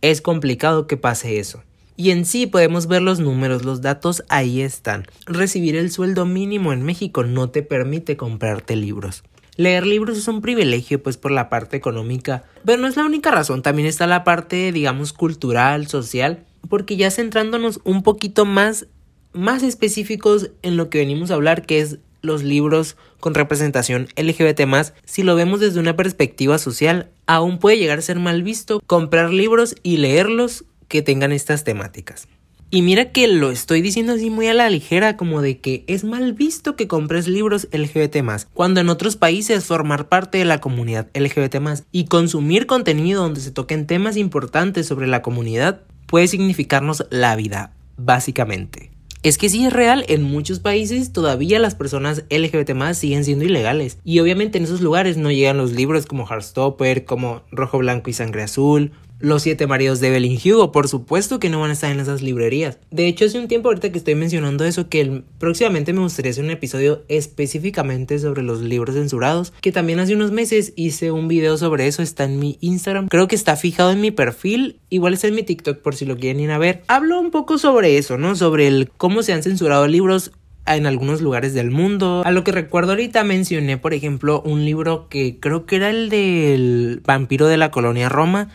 es 0.02 0.22
complicado 0.22 0.88
que 0.88 0.98
pase 0.98 1.40
eso. 1.40 1.64
Y 1.98 2.12
en 2.12 2.26
sí 2.26 2.46
podemos 2.46 2.88
ver 2.88 3.02
los 3.02 3.20
números, 3.20 3.64
los 3.64 3.82
datos 3.82 4.24
ahí 4.28 4.62
están. 4.62 5.06
Recibir 5.26 5.78
el 5.78 5.92
sueldo 5.92 6.26
mínimo 6.26 6.74
en 6.74 6.84
México 6.84 7.24
no 7.24 7.50
te 7.50 7.64
permite 7.64 8.18
comprarte 8.18 8.76
libros. 8.76 9.24
Leer 9.58 9.86
libros 9.86 10.18
es 10.18 10.28
un 10.28 10.42
privilegio 10.42 11.02
pues 11.02 11.18
por 11.18 11.32
la 11.32 11.50
parte 11.50 11.78
económica, 11.78 12.44
pero 12.66 12.82
no 12.82 12.88
es 12.88 12.98
la 12.98 13.06
única 13.06 13.32
razón, 13.32 13.62
también 13.62 13.88
está 13.88 14.08
la 14.08 14.24
parte 14.24 14.72
digamos 14.72 15.14
cultural, 15.14 15.88
social, 15.88 16.44
porque 16.70 16.98
ya 16.98 17.12
centrándonos 17.12 17.80
un 17.84 18.04
poquito 18.04 18.46
más 18.46 18.88
más 19.34 19.64
específicos 19.64 20.52
en 20.62 20.78
lo 20.78 20.90
que 20.90 21.00
venimos 21.00 21.30
a 21.30 21.36
hablar 21.36 21.66
que 21.66 21.80
es 21.80 22.00
los 22.22 22.44
libros 22.44 22.98
con 23.20 23.34
representación 23.34 24.08
LGBT 24.18 24.62
si 25.06 25.24
lo 25.24 25.36
vemos 25.36 25.60
desde 25.60 25.80
una 25.80 25.96
perspectiva 25.96 26.58
social, 26.58 27.10
aún 27.28 27.60
puede 27.60 27.78
llegar 27.78 28.00
a 28.00 28.02
ser 28.02 28.20
mal 28.20 28.44
visto 28.44 28.82
comprar 28.86 29.32
libros 29.32 29.76
y 29.84 29.98
leerlos 29.98 30.66
que 30.88 31.02
tengan 31.02 31.32
estas 31.32 31.64
temáticas. 31.64 32.28
Y 32.76 32.82
mira 32.82 33.14
que 33.14 33.30
lo 33.30 33.52
estoy 33.52 33.82
diciendo 33.82 34.12
así 34.12 34.30
muy 34.30 34.48
a 34.48 34.54
la 34.54 34.70
ligera, 34.70 35.16
como 35.16 35.42
de 35.42 35.60
que 35.60 35.86
es 35.88 36.04
mal 36.04 36.34
visto 36.34 36.76
que 36.76 36.90
compres 36.90 37.26
libros 37.26 37.70
LGBT 37.72 38.18
cuando 38.54 38.82
en 38.82 38.90
otros 38.90 39.16
países 39.16 39.64
formar 39.64 40.10
parte 40.10 40.40
de 40.40 40.44
la 40.44 40.60
comunidad 40.60 41.08
LGBT 41.14 41.56
y 41.94 42.08
consumir 42.08 42.66
contenido 42.66 43.24
donde 43.24 43.40
se 43.40 43.52
toquen 43.52 43.88
temas 43.88 44.18
importantes 44.18 44.88
sobre 44.88 45.08
la 45.08 45.22
comunidad 45.22 45.84
puede 46.06 46.28
significarnos 46.28 47.06
la 47.12 47.38
vida, 47.38 47.72
básicamente. 47.96 48.92
Es 49.24 49.38
que 49.38 49.48
sí 49.48 49.66
es 49.66 49.74
real, 49.74 50.04
en 50.10 50.22
muchos 50.22 50.60
países 50.60 51.14
todavía 51.14 51.60
las 51.60 51.76
personas 51.76 52.26
LGBT 52.30 52.94
siguen 52.94 53.24
siendo 53.24 53.46
ilegales. 53.46 53.98
Y 54.04 54.20
obviamente 54.20 54.58
en 54.58 54.66
esos 54.66 54.82
lugares 54.82 55.16
no 55.16 55.32
llegan 55.32 55.58
los 55.58 55.72
libros 55.72 56.06
como 56.06 56.28
Heartstopper, 56.28 57.06
como 57.06 57.42
Rojo, 57.52 57.78
Blanco 57.78 58.10
y 58.10 58.14
Sangre 58.14 58.44
Azul, 58.44 58.92
los 59.20 59.44
siete 59.44 59.68
maridos 59.68 60.00
de 60.00 60.08
Evelyn 60.08 60.40
Hugo, 60.44 60.72
por 60.72 60.88
supuesto 60.88 61.40
que 61.40 61.50
no 61.50 61.62
van 61.62 61.70
a 61.70 61.74
estar 61.74 61.92
en 61.92 62.00
esas 62.00 62.22
librerías. 62.22 62.80
De 62.92 63.08
hecho, 63.08 63.26
hace 63.26 63.40
un 63.40 63.48
tiempo 63.48 63.70
ahorita 63.70 63.92
que 63.92 63.98
estoy 63.98 64.16
mencionando 64.16 64.66
eso, 64.66 64.90
que 64.90 65.24
próximamente 65.40 65.94
me 65.94 66.02
gustaría 66.02 66.32
hacer 66.32 66.44
un 66.44 66.52
episodio 66.52 67.04
específicamente 67.08 68.20
sobre 68.20 68.44
los 68.44 68.62
libros 68.62 68.96
censurados, 68.96 69.54
que 69.62 69.72
también 69.72 70.00
hace 70.00 70.16
unos 70.16 70.32
meses 70.32 70.74
hice 70.76 71.12
un 71.12 71.28
video 71.28 71.58
sobre 71.58 71.88
eso, 71.88 72.02
está 72.02 72.26
en 72.26 72.40
mi 72.40 72.58
Instagram, 72.62 73.08
creo 73.08 73.28
que 73.28 73.36
está 73.36 73.56
fijado 73.56 73.92
en 73.92 74.02
mi 74.02 74.12
perfil, 74.12 74.80
igual 74.90 75.14
está 75.14 75.28
en 75.28 75.36
mi 75.36 75.44
TikTok 75.44 75.80
por 75.80 75.96
si 75.96 76.06
lo 76.06 76.18
quieren 76.18 76.42
ir 76.42 76.52
a 76.52 76.58
ver. 76.58 76.84
Hablo 76.88 77.20
un 77.20 77.32
poco 77.32 77.58
sobre 77.58 77.98
eso, 77.98 78.18
¿no? 78.18 78.36
Sobre 78.36 78.68
el 78.68 78.92
cómo 78.98 79.24
se 79.24 79.34
han 79.34 79.44
censurado 79.44 79.88
libros 79.88 80.32
en 80.68 80.86
algunos 80.86 81.22
lugares 81.22 81.54
del 81.54 81.72
mundo. 81.72 82.24
A 82.26 82.32
lo 82.32 82.44
que 82.44 82.52
recuerdo 82.52 82.94
ahorita 82.94 83.24
mencioné, 83.24 83.78
por 83.78 83.94
ejemplo, 83.94 84.42
un 84.42 84.66
libro 84.66 85.08
que 85.10 85.40
creo 85.40 85.66
que 85.66 85.76
era 85.76 85.90
el 85.90 86.10
del 86.10 87.02
vampiro 87.06 87.48
de 87.48 87.58
la 87.58 87.72
colonia 87.72 88.10
Roma, 88.10 88.50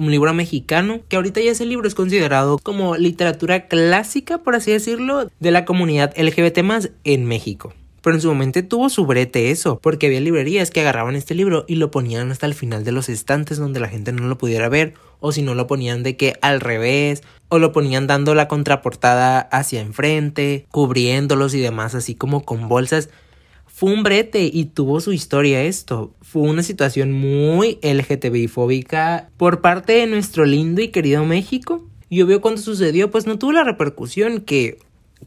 un 0.00 0.10
libro 0.10 0.32
mexicano, 0.32 1.00
que 1.08 1.16
ahorita 1.16 1.40
ya 1.40 1.50
ese 1.50 1.66
libro 1.66 1.86
es 1.86 1.94
considerado 1.94 2.58
como 2.58 2.96
literatura 2.96 3.68
clásica, 3.68 4.38
por 4.38 4.54
así 4.54 4.72
decirlo, 4.72 5.30
de 5.40 5.50
la 5.50 5.64
comunidad 5.64 6.14
LGBT 6.16 6.62
más 6.62 6.90
en 7.04 7.26
México. 7.26 7.74
Pero 8.02 8.16
en 8.16 8.22
su 8.22 8.28
momento 8.28 8.64
tuvo 8.64 8.88
su 8.88 9.04
brete 9.04 9.50
eso, 9.50 9.78
porque 9.82 10.06
había 10.06 10.20
librerías 10.20 10.70
que 10.70 10.80
agarraban 10.80 11.16
este 11.16 11.34
libro 11.34 11.66
y 11.68 11.74
lo 11.74 11.90
ponían 11.90 12.30
hasta 12.30 12.46
el 12.46 12.54
final 12.54 12.82
de 12.82 12.92
los 12.92 13.10
estantes 13.10 13.58
donde 13.58 13.78
la 13.78 13.88
gente 13.88 14.12
no 14.12 14.26
lo 14.26 14.38
pudiera 14.38 14.70
ver, 14.70 14.94
o 15.20 15.32
si 15.32 15.42
no 15.42 15.54
lo 15.54 15.66
ponían 15.66 16.02
de 16.02 16.16
que 16.16 16.32
al 16.40 16.60
revés, 16.60 17.22
o 17.50 17.58
lo 17.58 17.72
ponían 17.72 18.06
dando 18.06 18.34
la 18.34 18.48
contraportada 18.48 19.40
hacia 19.40 19.82
enfrente, 19.82 20.64
cubriéndolos 20.70 21.52
y 21.52 21.60
demás, 21.60 21.94
así 21.94 22.14
como 22.14 22.42
con 22.46 22.68
bolsas. 22.68 23.10
Fue 23.72 23.92
un 23.92 24.02
brete 24.02 24.50
y 24.52 24.66
tuvo 24.66 25.00
su 25.00 25.12
historia 25.12 25.62
esto. 25.62 26.12
Fue 26.20 26.42
una 26.42 26.62
situación 26.62 27.12
muy 27.12 27.78
LGTBI 27.82 28.48
fóbica 28.48 29.30
por 29.36 29.60
parte 29.60 29.94
de 29.94 30.06
nuestro 30.06 30.44
lindo 30.44 30.82
y 30.82 30.88
querido 30.88 31.24
México. 31.24 31.86
Y 32.08 32.22
obvio 32.22 32.40
cuando 32.40 32.60
sucedió 32.60 33.10
pues 33.10 33.26
no 33.26 33.38
tuvo 33.38 33.52
la 33.52 33.64
repercusión 33.64 34.40
que 34.40 34.78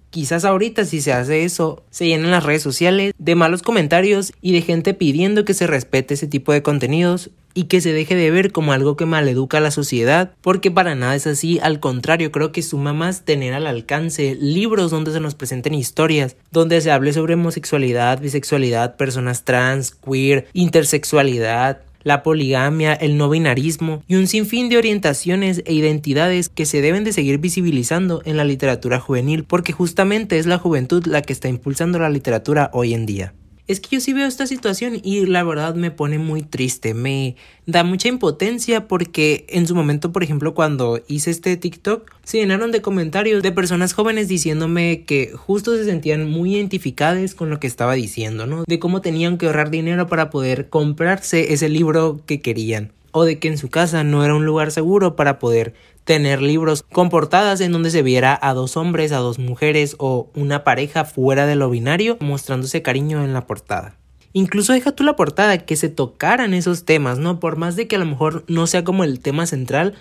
quizás 0.09 0.45
ahorita 0.45 0.85
si 0.85 1.01
se 1.01 1.13
hace 1.13 1.43
eso 1.43 1.83
se 1.89 2.05
llenan 2.05 2.31
las 2.31 2.43
redes 2.43 2.61
sociales 2.61 3.13
de 3.17 3.35
malos 3.35 3.61
comentarios 3.61 4.33
y 4.41 4.53
de 4.53 4.61
gente 4.61 4.93
pidiendo 4.93 5.45
que 5.45 5.53
se 5.53 5.65
respete 5.65 6.13
ese 6.13 6.27
tipo 6.27 6.51
de 6.51 6.61
contenidos 6.61 7.31
y 7.53 7.65
que 7.65 7.81
se 7.81 7.93
deje 7.93 8.15
de 8.15 8.31
ver 8.31 8.51
como 8.51 8.73
algo 8.73 8.95
que 8.95 9.05
maleduca 9.05 9.57
a 9.57 9.61
la 9.61 9.71
sociedad, 9.71 10.31
porque 10.41 10.71
para 10.71 10.95
nada 10.95 11.15
es 11.15 11.27
así, 11.27 11.59
al 11.59 11.79
contrario, 11.79 12.31
creo 12.31 12.51
que 12.51 12.61
suma 12.61 12.93
más 12.93 13.25
tener 13.25 13.53
al 13.53 13.67
alcance 13.67 14.35
libros 14.39 14.91
donde 14.91 15.11
se 15.11 15.19
nos 15.19 15.35
presenten 15.35 15.73
historias, 15.73 16.35
donde 16.51 16.81
se 16.81 16.91
hable 16.91 17.13
sobre 17.13 17.35
homosexualidad, 17.35 18.21
bisexualidad, 18.21 18.95
personas 18.95 19.43
trans, 19.43 19.91
queer, 19.91 20.47
intersexualidad, 20.53 21.81
la 22.03 22.23
poligamia, 22.23 22.93
el 22.93 23.17
no 23.17 23.29
binarismo 23.29 24.03
y 24.07 24.15
un 24.15 24.27
sinfín 24.27 24.69
de 24.69 24.77
orientaciones 24.77 25.63
e 25.65 25.73
identidades 25.73 26.49
que 26.49 26.65
se 26.65 26.81
deben 26.81 27.03
de 27.03 27.13
seguir 27.13 27.37
visibilizando 27.37 28.21
en 28.25 28.37
la 28.37 28.43
literatura 28.43 28.99
juvenil, 28.99 29.45
porque 29.45 29.73
justamente 29.73 30.37
es 30.37 30.45
la 30.45 30.57
juventud 30.57 31.05
la 31.05 31.21
que 31.21 31.33
está 31.33 31.47
impulsando 31.47 31.99
la 31.99 32.09
literatura 32.09 32.69
hoy 32.73 32.93
en 32.93 33.05
día. 33.05 33.33
Es 33.65 33.79
que 33.79 33.95
yo 33.95 34.01
sí 34.01 34.11
veo 34.11 34.27
esta 34.27 34.45
situación 34.45 34.99
y 35.03 35.25
la 35.25 35.41
verdad 35.43 35.75
me 35.75 35.89
pone 35.89 36.19
muy 36.19 36.41
triste, 36.41 36.93
me 36.93 37.37
da 37.65 37.85
mucha 37.85 38.09
impotencia 38.09 38.89
porque 38.89 39.45
en 39.47 39.67
su 39.67 39.73
momento, 39.73 40.11
por 40.11 40.21
ejemplo, 40.21 40.53
cuando 40.53 41.01
hice 41.07 41.31
este 41.31 41.55
TikTok, 41.55 42.11
se 42.23 42.39
llenaron 42.39 42.73
de 42.73 42.81
comentarios 42.81 43.41
de 43.41 43.53
personas 43.53 43.93
jóvenes 43.93 44.27
diciéndome 44.27 45.03
que 45.05 45.31
justo 45.33 45.77
se 45.77 45.85
sentían 45.85 46.29
muy 46.29 46.55
identificadas 46.55 47.35
con 47.35 47.49
lo 47.49 47.61
que 47.61 47.67
estaba 47.67 47.93
diciendo, 47.93 48.47
¿no? 48.47 48.65
De 48.67 48.79
cómo 48.79 48.99
tenían 48.99 49.37
que 49.37 49.45
ahorrar 49.45 49.69
dinero 49.69 50.07
para 50.07 50.29
poder 50.29 50.67
comprarse 50.67 51.53
ese 51.53 51.69
libro 51.69 52.19
que 52.25 52.41
querían 52.41 52.91
o 53.13 53.23
de 53.23 53.39
que 53.39 53.47
en 53.47 53.57
su 53.57 53.69
casa 53.69 54.03
no 54.03 54.25
era 54.25 54.35
un 54.35 54.45
lugar 54.45 54.71
seguro 54.71 55.15
para 55.15 55.39
poder 55.39 55.73
tener 56.03 56.41
libros 56.41 56.83
con 56.83 57.09
portadas 57.09 57.61
en 57.61 57.71
donde 57.71 57.91
se 57.91 58.01
viera 58.01 58.37
a 58.41 58.53
dos 58.53 58.75
hombres, 58.75 59.13
a 59.13 59.19
dos 59.19 59.39
mujeres 59.39 59.95
o 59.99 60.29
una 60.35 60.65
pareja 60.65 61.05
fuera 61.05 61.45
de 61.45 61.55
lo 61.55 61.69
binario 61.69 62.17
mostrándose 62.19 62.81
cariño 62.81 63.23
en 63.23 63.31
la 63.31 63.47
portada. 63.47 63.95
Incluso 64.33 64.73
deja 64.73 64.91
tú 64.91 65.03
la 65.03 65.15
portada 65.15 65.59
que 65.59 65.75
se 65.75 65.89
tocaran 65.89 66.53
esos 66.53 66.85
temas, 66.85 67.19
¿no? 67.19 67.39
Por 67.39 67.55
más 67.55 67.75
de 67.75 67.87
que 67.87 67.95
a 67.95 67.99
lo 67.99 68.05
mejor 68.05 68.43
no 68.47 68.65
sea 68.65 68.83
como 68.83 69.03
el 69.03 69.19
tema 69.19 69.45
central, 69.45 69.93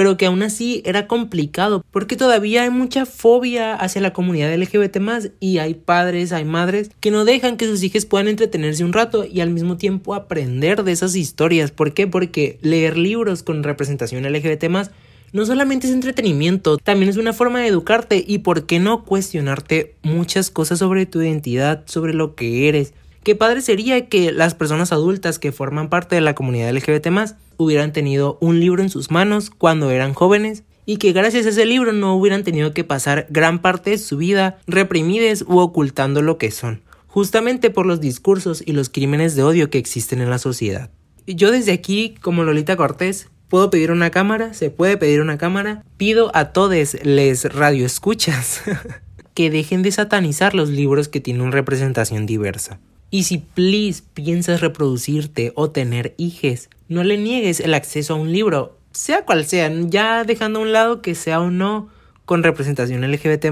pero 0.00 0.16
que 0.16 0.24
aún 0.24 0.42
así 0.42 0.80
era 0.86 1.06
complicado 1.06 1.84
porque 1.90 2.16
todavía 2.16 2.62
hay 2.62 2.70
mucha 2.70 3.04
fobia 3.04 3.74
hacia 3.74 4.00
la 4.00 4.14
comunidad 4.14 4.50
LGBT 4.56 4.96
más 4.96 5.28
y 5.40 5.58
hay 5.58 5.74
padres, 5.74 6.32
hay 6.32 6.46
madres 6.46 6.90
que 7.00 7.10
no 7.10 7.26
dejan 7.26 7.58
que 7.58 7.66
sus 7.66 7.82
hijos 7.82 8.06
puedan 8.06 8.26
entretenerse 8.26 8.82
un 8.82 8.94
rato 8.94 9.26
y 9.30 9.42
al 9.42 9.50
mismo 9.50 9.76
tiempo 9.76 10.14
aprender 10.14 10.84
de 10.84 10.92
esas 10.92 11.14
historias. 11.16 11.70
¿Por 11.70 11.92
qué? 11.92 12.06
Porque 12.06 12.58
leer 12.62 12.96
libros 12.96 13.42
con 13.42 13.62
representación 13.62 14.22
LGBT 14.22 14.70
más 14.70 14.90
no 15.34 15.44
solamente 15.44 15.86
es 15.86 15.92
entretenimiento, 15.92 16.78
también 16.78 17.10
es 17.10 17.18
una 17.18 17.34
forma 17.34 17.60
de 17.60 17.66
educarte 17.66 18.24
y 18.26 18.38
por 18.38 18.64
qué 18.64 18.80
no 18.80 19.04
cuestionarte 19.04 19.96
muchas 20.02 20.48
cosas 20.50 20.78
sobre 20.78 21.04
tu 21.04 21.20
identidad, 21.20 21.82
sobre 21.84 22.14
lo 22.14 22.34
que 22.34 22.70
eres. 22.70 22.94
Qué 23.22 23.34
padre 23.34 23.60
sería 23.60 24.08
que 24.08 24.32
las 24.32 24.54
personas 24.54 24.92
adultas 24.92 25.38
que 25.38 25.52
forman 25.52 25.90
parte 25.90 26.14
de 26.14 26.22
la 26.22 26.34
comunidad 26.34 26.72
LGBT 26.72 27.08
hubieran 27.58 27.92
tenido 27.92 28.38
un 28.40 28.60
libro 28.60 28.82
en 28.82 28.88
sus 28.88 29.10
manos 29.10 29.50
cuando 29.50 29.90
eran 29.90 30.14
jóvenes 30.14 30.64
y 30.86 30.96
que 30.96 31.12
gracias 31.12 31.44
a 31.44 31.50
ese 31.50 31.66
libro 31.66 31.92
no 31.92 32.16
hubieran 32.16 32.44
tenido 32.44 32.72
que 32.72 32.82
pasar 32.82 33.26
gran 33.28 33.60
parte 33.60 33.90
de 33.90 33.98
su 33.98 34.16
vida 34.16 34.58
reprimides 34.66 35.44
u 35.46 35.58
ocultando 35.58 36.22
lo 36.22 36.38
que 36.38 36.50
son, 36.50 36.80
justamente 37.08 37.68
por 37.68 37.84
los 37.84 38.00
discursos 38.00 38.62
y 38.64 38.72
los 38.72 38.88
crímenes 38.88 39.36
de 39.36 39.42
odio 39.42 39.68
que 39.68 39.78
existen 39.78 40.22
en 40.22 40.30
la 40.30 40.38
sociedad. 40.38 40.90
Yo 41.26 41.50
desde 41.50 41.72
aquí, 41.72 42.14
como 42.22 42.42
Lolita 42.42 42.76
Cortés, 42.76 43.28
¿Puedo 43.50 43.68
pedir 43.68 43.90
una 43.90 44.10
cámara? 44.10 44.54
¿Se 44.54 44.70
puede 44.70 44.96
pedir 44.96 45.20
una 45.20 45.36
cámara? 45.36 45.82
Pido 45.96 46.30
a 46.36 46.52
todos 46.52 46.94
les 47.02 47.52
radioescuchas 47.52 48.62
que 49.34 49.50
dejen 49.50 49.82
de 49.82 49.90
satanizar 49.90 50.54
los 50.54 50.68
libros 50.68 51.08
que 51.08 51.18
tienen 51.18 51.50
representación 51.50 52.26
diversa. 52.26 52.78
Y 53.10 53.24
si 53.24 53.38
please 53.38 54.02
piensas 54.14 54.60
reproducirte 54.60 55.52
o 55.56 55.70
tener 55.70 56.14
hijes, 56.16 56.70
no 56.88 57.02
le 57.04 57.18
niegues 57.18 57.60
el 57.60 57.74
acceso 57.74 58.14
a 58.14 58.16
un 58.16 58.32
libro, 58.32 58.76
sea 58.92 59.24
cual 59.24 59.44
sea, 59.44 59.70
ya 59.86 60.24
dejando 60.24 60.60
a 60.60 60.62
un 60.62 60.72
lado 60.72 61.02
que 61.02 61.14
sea 61.14 61.40
o 61.40 61.50
no 61.50 61.88
con 62.24 62.42
representación 62.42 63.02
LGBT 63.02 63.46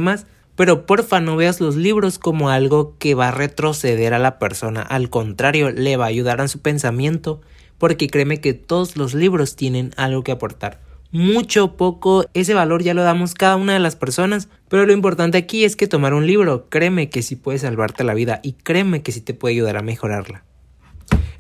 pero 0.58 0.86
porfa 0.86 1.20
no 1.20 1.36
veas 1.36 1.60
los 1.60 1.76
libros 1.76 2.18
como 2.18 2.50
algo 2.50 2.96
que 2.98 3.14
va 3.14 3.28
a 3.28 3.32
retroceder 3.32 4.12
a 4.12 4.18
la 4.18 4.40
persona, 4.40 4.82
al 4.82 5.08
contrario, 5.08 5.70
le 5.70 5.96
va 5.96 6.06
a 6.06 6.08
ayudar 6.08 6.40
a 6.40 6.48
su 6.48 6.58
pensamiento 6.58 7.40
porque 7.78 8.08
créeme 8.08 8.40
que 8.40 8.54
todos 8.54 8.96
los 8.96 9.14
libros 9.14 9.54
tienen 9.54 9.92
algo 9.96 10.24
que 10.24 10.32
aportar. 10.32 10.80
Mucho 11.10 11.76
poco, 11.78 12.26
ese 12.34 12.52
valor 12.52 12.82
ya 12.82 12.92
lo 12.92 13.02
damos 13.02 13.32
cada 13.32 13.56
una 13.56 13.72
de 13.72 13.78
las 13.78 13.96
personas, 13.96 14.50
pero 14.68 14.84
lo 14.84 14.92
importante 14.92 15.38
aquí 15.38 15.64
es 15.64 15.74
que 15.74 15.86
tomar 15.86 16.12
un 16.12 16.26
libro, 16.26 16.68
créeme 16.68 17.08
que 17.08 17.22
sí 17.22 17.34
puede 17.34 17.58
salvarte 17.58 18.04
la 18.04 18.12
vida 18.12 18.40
y 18.42 18.52
créeme 18.52 19.02
que 19.02 19.12
sí 19.12 19.22
te 19.22 19.32
puede 19.32 19.54
ayudar 19.54 19.78
a 19.78 19.82
mejorarla. 19.82 20.44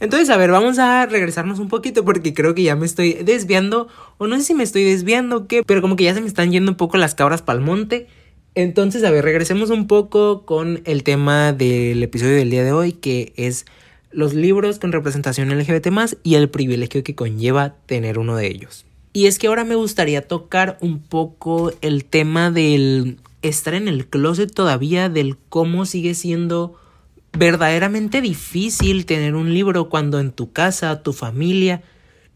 Entonces, 0.00 0.30
a 0.30 0.38
ver, 0.38 0.50
vamos 0.50 0.78
a 0.78 1.04
regresarnos 1.04 1.58
un 1.58 1.68
poquito 1.68 2.04
porque 2.04 2.32
creo 2.32 2.54
que 2.54 2.62
ya 2.62 2.76
me 2.76 2.86
estoy 2.86 3.12
desviando, 3.12 3.88
o 4.16 4.26
no 4.26 4.36
sé 4.38 4.44
si 4.44 4.54
me 4.54 4.62
estoy 4.62 4.84
desviando 4.84 5.36
o 5.36 5.46
qué, 5.46 5.62
pero 5.64 5.82
como 5.82 5.96
que 5.96 6.04
ya 6.04 6.14
se 6.14 6.22
me 6.22 6.28
están 6.28 6.50
yendo 6.50 6.70
un 6.70 6.76
poco 6.76 6.96
las 6.96 7.14
cabras 7.14 7.42
pa'l 7.42 7.60
monte. 7.60 8.06
Entonces, 8.54 9.04
a 9.04 9.10
ver, 9.10 9.24
regresemos 9.24 9.68
un 9.68 9.86
poco 9.86 10.46
con 10.46 10.80
el 10.84 11.02
tema 11.02 11.52
del 11.52 12.02
episodio 12.02 12.36
del 12.36 12.48
día 12.48 12.64
de 12.64 12.72
hoy, 12.72 12.92
que 12.92 13.34
es 13.36 13.66
los 14.10 14.32
libros 14.32 14.78
con 14.78 14.92
representación 14.92 15.50
LGBT 15.50 15.88
y 16.22 16.36
el 16.36 16.48
privilegio 16.48 17.04
que 17.04 17.14
conlleva 17.14 17.74
tener 17.86 18.18
uno 18.18 18.34
de 18.34 18.46
ellos. 18.46 18.87
Y 19.18 19.26
es 19.26 19.40
que 19.40 19.48
ahora 19.48 19.64
me 19.64 19.74
gustaría 19.74 20.28
tocar 20.28 20.78
un 20.80 21.00
poco 21.00 21.72
el 21.80 22.04
tema 22.04 22.52
del 22.52 23.18
estar 23.42 23.74
en 23.74 23.88
el 23.88 24.06
closet 24.06 24.54
todavía, 24.54 25.08
del 25.08 25.36
cómo 25.48 25.86
sigue 25.86 26.14
siendo 26.14 26.76
verdaderamente 27.32 28.20
difícil 28.20 29.06
tener 29.06 29.34
un 29.34 29.52
libro 29.52 29.88
cuando 29.88 30.20
en 30.20 30.30
tu 30.30 30.52
casa, 30.52 31.02
tu 31.02 31.12
familia, 31.12 31.82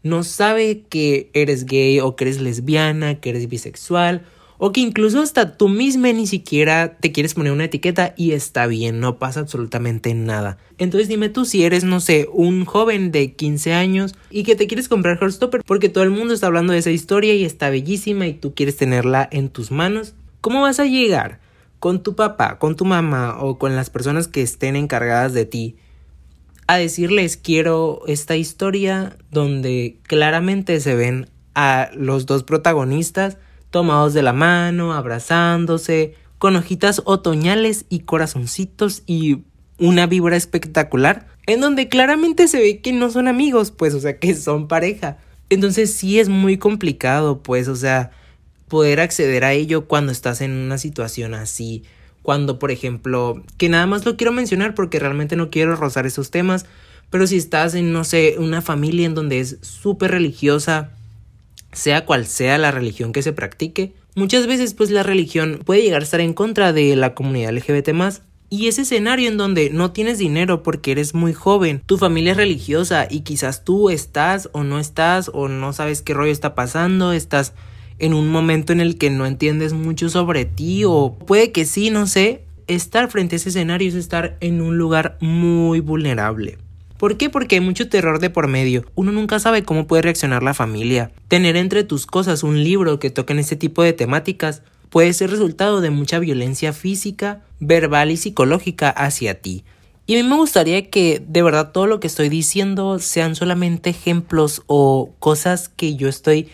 no 0.03 0.25
sabe 0.25 0.81
que 0.89 1.29
eres 1.31 1.63
gay 1.63 2.01
o 2.01 2.17
que 2.17 2.25
eres 2.25 2.41
lesbiana, 2.41 3.21
que 3.21 3.29
eres 3.29 3.47
bisexual 3.47 4.25
o 4.57 4.71
que 4.71 4.81
incluso 4.81 5.21
hasta 5.21 5.57
tú 5.57 5.69
misma 5.69 6.11
ni 6.13 6.27
siquiera 6.27 6.97
te 6.97 7.11
quieres 7.11 7.33
poner 7.33 7.51
una 7.51 7.65
etiqueta 7.65 8.13
y 8.17 8.31
está 8.31 8.67
bien, 8.67 8.99
no 8.99 9.17
pasa 9.19 9.41
absolutamente 9.41 10.13
nada. 10.13 10.57
Entonces 10.77 11.07
dime 11.07 11.29
tú 11.29 11.45
si 11.45 11.63
eres, 11.63 11.83
no 11.83 11.99
sé, 11.99 12.27
un 12.31 12.65
joven 12.65 13.11
de 13.11 13.33
15 13.33 13.73
años 13.73 14.15
y 14.29 14.43
que 14.43 14.55
te 14.55 14.67
quieres 14.67 14.87
comprar 14.87 15.17
Heartstopper 15.19 15.63
porque 15.65 15.89
todo 15.89 16.03
el 16.03 16.11
mundo 16.11 16.33
está 16.33 16.47
hablando 16.47 16.73
de 16.73 16.79
esa 16.79 16.91
historia 16.91 17.33
y 17.33 17.43
está 17.43 17.69
bellísima 17.69 18.27
y 18.27 18.33
tú 18.33 18.53
quieres 18.53 18.77
tenerla 18.77 19.27
en 19.31 19.49
tus 19.49 19.71
manos. 19.71 20.13
¿Cómo 20.41 20.61
vas 20.61 20.79
a 20.79 20.85
llegar 20.85 21.39
con 21.79 22.01
tu 22.01 22.15
papá, 22.15 22.59
con 22.59 22.75
tu 22.75 22.85
mamá 22.85 23.37
o 23.41 23.57
con 23.57 23.75
las 23.75 23.89
personas 23.89 24.27
que 24.27 24.41
estén 24.41 24.75
encargadas 24.75 25.33
de 25.33 25.45
ti 25.45 25.75
a 26.67 26.77
decirles 26.77 27.37
quiero 27.37 28.03
esta 28.07 28.35
historia 28.35 29.17
donde 29.31 29.97
claramente 30.03 30.79
se 30.79 30.95
ven 30.95 31.29
a 31.55 31.89
los 31.93 32.25
dos 32.25 32.43
protagonistas 32.43 33.37
tomados 33.73 34.13
de 34.13 34.21
la 34.21 34.33
mano, 34.33 34.93
abrazándose, 34.93 36.13
con 36.37 36.55
hojitas 36.55 37.01
otoñales 37.05 37.85
y 37.89 38.01
corazoncitos 38.01 39.01
y 39.07 39.39
una 39.79 40.05
vibra 40.05 40.37
espectacular, 40.37 41.25
en 41.47 41.59
donde 41.59 41.89
claramente 41.89 42.47
se 42.47 42.59
ve 42.59 42.81
que 42.81 42.93
no 42.93 43.09
son 43.09 43.27
amigos, 43.27 43.71
pues, 43.71 43.95
o 43.95 43.99
sea, 43.99 44.19
que 44.19 44.35
son 44.35 44.67
pareja. 44.67 45.17
Entonces 45.49 45.91
sí 45.91 46.19
es 46.19 46.29
muy 46.29 46.57
complicado, 46.57 47.41
pues, 47.41 47.67
o 47.67 47.75
sea, 47.75 48.11
poder 48.67 48.99
acceder 48.99 49.43
a 49.43 49.53
ello 49.53 49.87
cuando 49.87 50.11
estás 50.11 50.41
en 50.41 50.51
una 50.51 50.77
situación 50.77 51.33
así. 51.33 51.83
Cuando, 52.21 52.59
por 52.59 52.69
ejemplo, 52.69 53.41
que 53.57 53.69
nada 53.69 53.87
más 53.87 54.05
lo 54.05 54.17
quiero 54.17 54.31
mencionar 54.31 54.75
porque 54.75 54.99
realmente 54.99 55.35
no 55.35 55.49
quiero 55.49 55.75
rozar 55.75 56.05
esos 56.05 56.29
temas, 56.29 56.67
pero 57.09 57.25
si 57.25 57.37
estás 57.37 57.73
en, 57.73 57.91
no 57.91 58.03
sé, 58.03 58.35
una 58.37 58.61
familia 58.61 59.07
en 59.07 59.15
donde 59.15 59.39
es 59.39 59.57
súper 59.61 60.11
religiosa, 60.11 60.91
sea 61.73 62.05
cual 62.05 62.25
sea 62.25 62.57
la 62.57 62.71
religión 62.71 63.11
que 63.11 63.21
se 63.21 63.33
practique. 63.33 63.93
Muchas 64.15 64.47
veces 64.47 64.73
pues 64.73 64.91
la 64.91 65.03
religión 65.03 65.59
puede 65.65 65.81
llegar 65.81 66.01
a 66.01 66.05
estar 66.05 66.21
en 66.21 66.33
contra 66.33 66.73
de 66.73 66.95
la 66.95 67.13
comunidad 67.13 67.53
LGBT 67.53 67.89
más. 67.93 68.21
Y 68.49 68.67
ese 68.67 68.83
escenario 68.83 69.27
en 69.27 69.37
donde 69.37 69.71
no 69.71 69.91
tienes 69.91 70.19
dinero 70.19 70.61
porque 70.61 70.91
eres 70.91 71.15
muy 71.15 71.33
joven, 71.33 71.81
tu 71.87 71.97
familia 71.97 72.33
es 72.33 72.37
religiosa 72.37 73.07
y 73.09 73.21
quizás 73.21 73.63
tú 73.63 73.89
estás 73.89 74.49
o 74.53 74.63
no 74.63 74.79
estás 74.79 75.31
o 75.33 75.47
no 75.47 75.73
sabes 75.73 76.03
qué 76.03 76.13
rollo 76.13 76.31
está 76.31 76.53
pasando, 76.53 77.13
estás 77.13 77.53
en 77.97 78.13
un 78.13 78.29
momento 78.29 78.71
en 78.71 78.79
el 78.79 78.99
que 78.99 79.09
no 79.09 79.25
entiendes 79.25 79.73
mucho 79.73 80.09
sobre 80.09 80.45
ti 80.45 80.83
o 80.85 81.17
puede 81.25 81.51
que 81.51 81.65
sí, 81.65 81.89
no 81.89 82.05
sé, 82.05 82.43
estar 82.67 83.09
frente 83.09 83.35
a 83.35 83.37
ese 83.37 83.49
escenario 83.49 83.89
es 83.89 83.95
estar 83.95 84.37
en 84.39 84.61
un 84.61 84.77
lugar 84.77 85.17
muy 85.19 85.79
vulnerable. 85.79 86.59
¿Por 86.97 87.17
qué? 87.17 87.29
Porque 87.29 87.55
hay 87.55 87.61
mucho 87.61 87.89
terror 87.89 88.19
de 88.19 88.29
por 88.29 88.47
medio. 88.47 88.85
Uno 88.95 89.11
nunca 89.11 89.39
sabe 89.39 89.63
cómo 89.63 89.87
puede 89.87 90.03
reaccionar 90.03 90.43
la 90.43 90.53
familia. 90.53 91.11
Tener 91.27 91.55
entre 91.55 91.83
tus 91.83 92.05
cosas 92.05 92.43
un 92.43 92.63
libro 92.63 92.99
que 92.99 93.09
toque 93.09 93.33
en 93.33 93.39
este 93.39 93.55
tipo 93.55 93.83
de 93.83 93.93
temáticas 93.93 94.61
puede 94.89 95.11
ser 95.13 95.31
resultado 95.31 95.81
de 95.81 95.89
mucha 95.89 96.19
violencia 96.19 96.71
física, 96.71 97.41
verbal 97.59 98.11
y 98.11 98.17
psicológica 98.17 98.89
hacia 98.89 99.41
ti. 99.41 99.63
Y 100.05 100.15
a 100.15 100.23
mí 100.23 100.29
me 100.29 100.35
gustaría 100.35 100.89
que 100.89 101.23
de 101.25 101.41
verdad 101.41 101.71
todo 101.71 101.87
lo 101.87 101.99
que 101.99 102.07
estoy 102.07 102.29
diciendo 102.29 102.99
sean 102.99 103.35
solamente 103.35 103.89
ejemplos 103.89 104.61
o 104.67 105.13
cosas 105.19 105.69
que 105.69 105.95
yo 105.95 106.09
estoy 106.09 106.49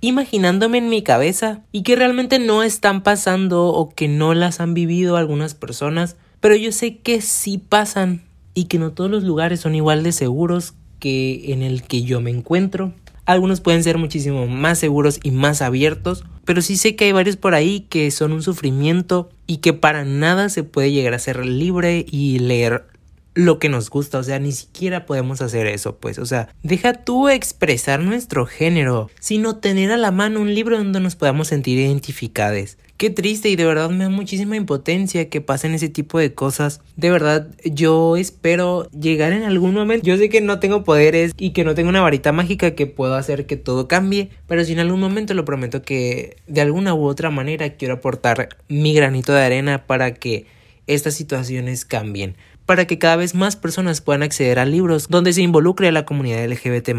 imaginándome 0.00 0.78
en 0.78 0.88
mi 0.88 1.02
cabeza 1.02 1.62
y 1.72 1.82
que 1.82 1.94
realmente 1.96 2.38
no 2.38 2.62
están 2.62 3.02
pasando 3.02 3.66
o 3.66 3.94
que 3.94 4.08
no 4.08 4.34
las 4.34 4.60
han 4.60 4.74
vivido 4.74 5.16
algunas 5.16 5.54
personas, 5.54 6.16
pero 6.40 6.56
yo 6.56 6.72
sé 6.72 6.98
que 6.98 7.20
sí 7.20 7.58
pasan 7.58 8.22
y 8.54 8.64
que 8.64 8.78
no 8.78 8.92
todos 8.92 9.10
los 9.10 9.24
lugares 9.24 9.60
son 9.60 9.74
igual 9.74 10.02
de 10.02 10.12
seguros 10.12 10.74
que 10.98 11.52
en 11.52 11.62
el 11.62 11.82
que 11.82 12.02
yo 12.02 12.20
me 12.20 12.30
encuentro. 12.30 12.92
Algunos 13.26 13.60
pueden 13.60 13.84
ser 13.84 13.96
muchísimo 13.96 14.46
más 14.46 14.78
seguros 14.78 15.20
y 15.22 15.30
más 15.30 15.62
abiertos, 15.62 16.24
pero 16.44 16.62
sí 16.62 16.76
sé 16.76 16.96
que 16.96 17.04
hay 17.04 17.12
varios 17.12 17.36
por 17.36 17.54
ahí 17.54 17.86
que 17.88 18.10
son 18.10 18.32
un 18.32 18.42
sufrimiento 18.42 19.30
y 19.46 19.58
que 19.58 19.72
para 19.72 20.04
nada 20.04 20.48
se 20.48 20.64
puede 20.64 20.90
llegar 20.90 21.14
a 21.14 21.18
ser 21.18 21.46
libre 21.46 22.06
y 22.10 22.40
leer 22.40 22.86
lo 23.34 23.58
que 23.58 23.68
nos 23.68 23.90
gusta, 23.90 24.18
o 24.18 24.22
sea, 24.22 24.38
ni 24.38 24.52
siquiera 24.52 25.06
podemos 25.06 25.40
hacer 25.40 25.66
eso, 25.66 25.96
pues, 25.96 26.18
o 26.18 26.26
sea, 26.26 26.48
deja 26.62 26.92
tú 26.92 27.28
expresar 27.28 28.00
nuestro 28.00 28.46
género, 28.46 29.10
sino 29.20 29.56
tener 29.56 29.92
a 29.92 29.96
la 29.96 30.10
mano 30.10 30.40
un 30.40 30.54
libro 30.54 30.78
donde 30.78 31.00
nos 31.00 31.16
podamos 31.16 31.48
sentir 31.48 31.78
identificados. 31.78 32.76
Qué 32.96 33.08
triste 33.08 33.48
y 33.48 33.56
de 33.56 33.64
verdad 33.64 33.88
me 33.88 34.04
da 34.04 34.10
muchísima 34.10 34.56
impotencia 34.56 35.30
que 35.30 35.40
pasen 35.40 35.72
ese 35.72 35.88
tipo 35.88 36.18
de 36.18 36.34
cosas. 36.34 36.82
De 36.96 37.08
verdad, 37.08 37.48
yo 37.64 38.18
espero 38.18 38.90
llegar 38.90 39.32
en 39.32 39.44
algún 39.44 39.72
momento. 39.72 40.04
Yo 40.06 40.18
sé 40.18 40.28
que 40.28 40.42
no 40.42 40.60
tengo 40.60 40.84
poderes 40.84 41.32
y 41.38 41.52
que 41.52 41.64
no 41.64 41.74
tengo 41.74 41.88
una 41.88 42.02
varita 42.02 42.32
mágica 42.32 42.74
que 42.74 42.86
pueda 42.86 43.16
hacer 43.16 43.46
que 43.46 43.56
todo 43.56 43.88
cambie, 43.88 44.28
pero 44.46 44.66
si 44.66 44.74
en 44.74 44.80
algún 44.80 45.00
momento 45.00 45.32
lo 45.32 45.46
prometo 45.46 45.80
que 45.80 46.36
de 46.46 46.60
alguna 46.60 46.92
u 46.92 47.04
otra 47.04 47.30
manera 47.30 47.70
quiero 47.70 47.94
aportar 47.94 48.50
mi 48.68 48.92
granito 48.92 49.32
de 49.32 49.44
arena 49.44 49.86
para 49.86 50.12
que 50.12 50.44
estas 50.86 51.14
situaciones 51.14 51.86
cambien 51.86 52.36
para 52.70 52.86
que 52.86 53.00
cada 53.00 53.16
vez 53.16 53.34
más 53.34 53.56
personas 53.56 54.00
puedan 54.00 54.22
acceder 54.22 54.60
a 54.60 54.64
libros 54.64 55.08
donde 55.08 55.32
se 55.32 55.42
involucre 55.42 55.88
a 55.88 55.90
la 55.90 56.04
comunidad 56.04 56.48
LGBT 56.48 56.90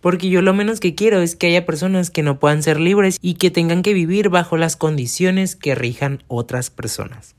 Porque 0.00 0.28
yo 0.28 0.42
lo 0.42 0.52
menos 0.52 0.80
que 0.80 0.96
quiero 0.96 1.20
es 1.20 1.36
que 1.36 1.46
haya 1.46 1.64
personas 1.64 2.10
que 2.10 2.24
no 2.24 2.40
puedan 2.40 2.64
ser 2.64 2.80
libres 2.80 3.18
y 3.22 3.34
que 3.34 3.52
tengan 3.52 3.82
que 3.82 3.94
vivir 3.94 4.30
bajo 4.30 4.56
las 4.56 4.74
condiciones 4.74 5.54
que 5.54 5.76
rijan 5.76 6.24
otras 6.26 6.70
personas. 6.70 7.36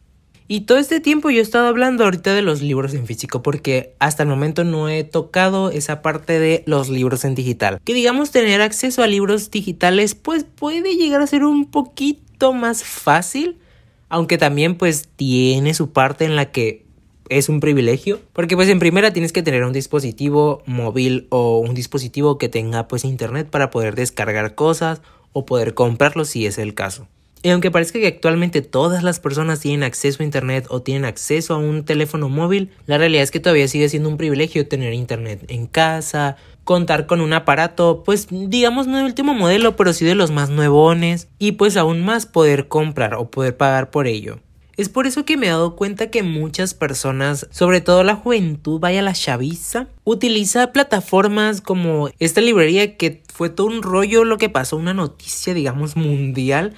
Y 0.48 0.62
todo 0.62 0.78
este 0.78 1.02
tiempo 1.02 1.30
yo 1.30 1.40
he 1.40 1.42
estado 1.42 1.68
hablando 1.68 2.06
ahorita 2.06 2.34
de 2.34 2.42
los 2.42 2.62
libros 2.62 2.94
en 2.94 3.06
físico 3.06 3.44
porque 3.44 3.96
hasta 4.00 4.24
el 4.24 4.30
momento 4.30 4.63
no 4.63 4.88
he 4.88 5.04
tocado 5.04 5.70
esa 5.70 6.02
parte 6.02 6.40
de 6.40 6.63
los 6.66 6.88
libros 6.88 7.25
en 7.25 7.36
digital. 7.36 7.82
Que 7.84 7.94
digamos 7.94 8.32
tener 8.32 8.62
acceso 8.62 9.04
a 9.04 9.08
libros 9.08 9.52
digitales 9.52 10.16
pues 10.16 10.46
puede 10.46 10.96
llegar 10.96 11.22
a 11.22 11.28
ser 11.28 11.44
un 11.44 11.70
poquito 11.70 12.54
más 12.54 12.86
fácil, 12.86 13.58
aunque 14.08 14.38
también 14.38 14.75
pues 14.78 15.10
tiene 15.18 15.74
su 15.74 15.92
parte 15.92 16.24
en 16.24 16.38
la 16.38 16.50
que 16.50 16.83
es 17.30 17.50
un 17.50 17.60
privilegio 17.60 18.20
porque 18.34 18.56
pues 18.56 18.70
en 18.70 18.80
primera 18.80 19.13
tienes 19.13 19.34
que 19.34 19.44
tener 19.44 19.63
un 19.63 19.74
dispositivo 19.74 20.63
móvil 20.65 21.27
o 21.30 21.60
un 21.60 21.74
dispositivo 21.74 22.38
que 22.38 22.50
tenga 22.50 22.88
pues 22.88 23.06
internet 23.06 23.50
para 23.50 23.70
poder 23.70 23.96
descargar 23.96 24.56
cosas 24.56 25.01
o 25.32 25.46
poder 25.46 25.74
comprarlo 25.74 26.25
si 26.25 26.46
es 26.46 26.58
el 26.58 26.74
caso. 26.74 27.08
Y 27.46 27.50
aunque 27.50 27.72
parezca 27.72 28.00
que 28.00 28.08
actualmente 28.08 28.62
todas 28.62 29.03
las 29.03 29.20
personas 29.20 29.60
tienen 29.60 29.84
acceso 29.84 30.24
a 30.24 30.25
internet 30.25 30.65
o 30.70 30.82
tienen 30.82 31.03
acceso 31.03 31.53
a 31.53 31.58
un 31.58 31.84
teléfono 31.84 32.30
móvil, 32.30 32.70
la 32.86 32.98
realidad 32.98 33.24
es 33.24 33.32
que 33.32 33.42
todavía 33.42 33.68
sigue 33.68 33.89
siendo 33.89 34.08
un 34.08 34.15
privilegio 34.15 34.65
tener 34.65 34.94
internet 34.94 35.44
en 35.50 35.68
casa, 35.68 36.38
contar 36.63 37.06
con 37.06 37.20
un 37.20 37.34
aparato, 37.34 38.03
pues 38.06 38.27
digamos 38.30 38.88
no 38.88 38.98
de 38.98 39.03
último 39.03 39.34
modelo, 39.34 39.75
pero 39.75 39.92
sí 39.92 40.06
de 40.06 40.15
los 40.15 40.32
más 40.32 40.50
nuevones, 40.50 41.27
y 41.38 41.53
pues 41.53 41.75
aún 41.75 42.06
más 42.06 42.25
poder 42.25 42.70
comprar 42.70 43.15
o 43.15 43.30
poder 43.30 43.58
pagar 43.58 43.92
por 43.92 44.08
ello. 44.08 44.39
Es 44.75 44.89
por 44.89 45.06
eso 45.06 45.24
que 45.24 45.38
me 45.38 45.48
he 45.48 45.50
dado 45.50 45.75
cuenta 45.75 46.10
que 46.10 46.24
muchas 46.24 46.74
personas, 46.74 47.48
sobre 47.51 47.80
todo 47.80 48.03
la 48.03 48.15
juventud, 48.15 48.80
vaya 48.80 49.03
la 49.03 49.13
chaviza, 49.13 49.88
utiliza 50.03 50.72
plataformas 50.72 51.62
como 51.62 52.10
esta 52.18 52.42
librería 52.42 52.98
que 52.98 53.22
fue 53.32 53.50
todo 53.50 53.68
un 53.68 53.84
rollo 53.84 54.24
lo 54.24 54.39
que 54.39 54.50
pasó, 54.50 54.77
una 54.77 54.96
noticia, 54.96 55.53
digamos, 55.53 55.96
mundial 55.96 56.74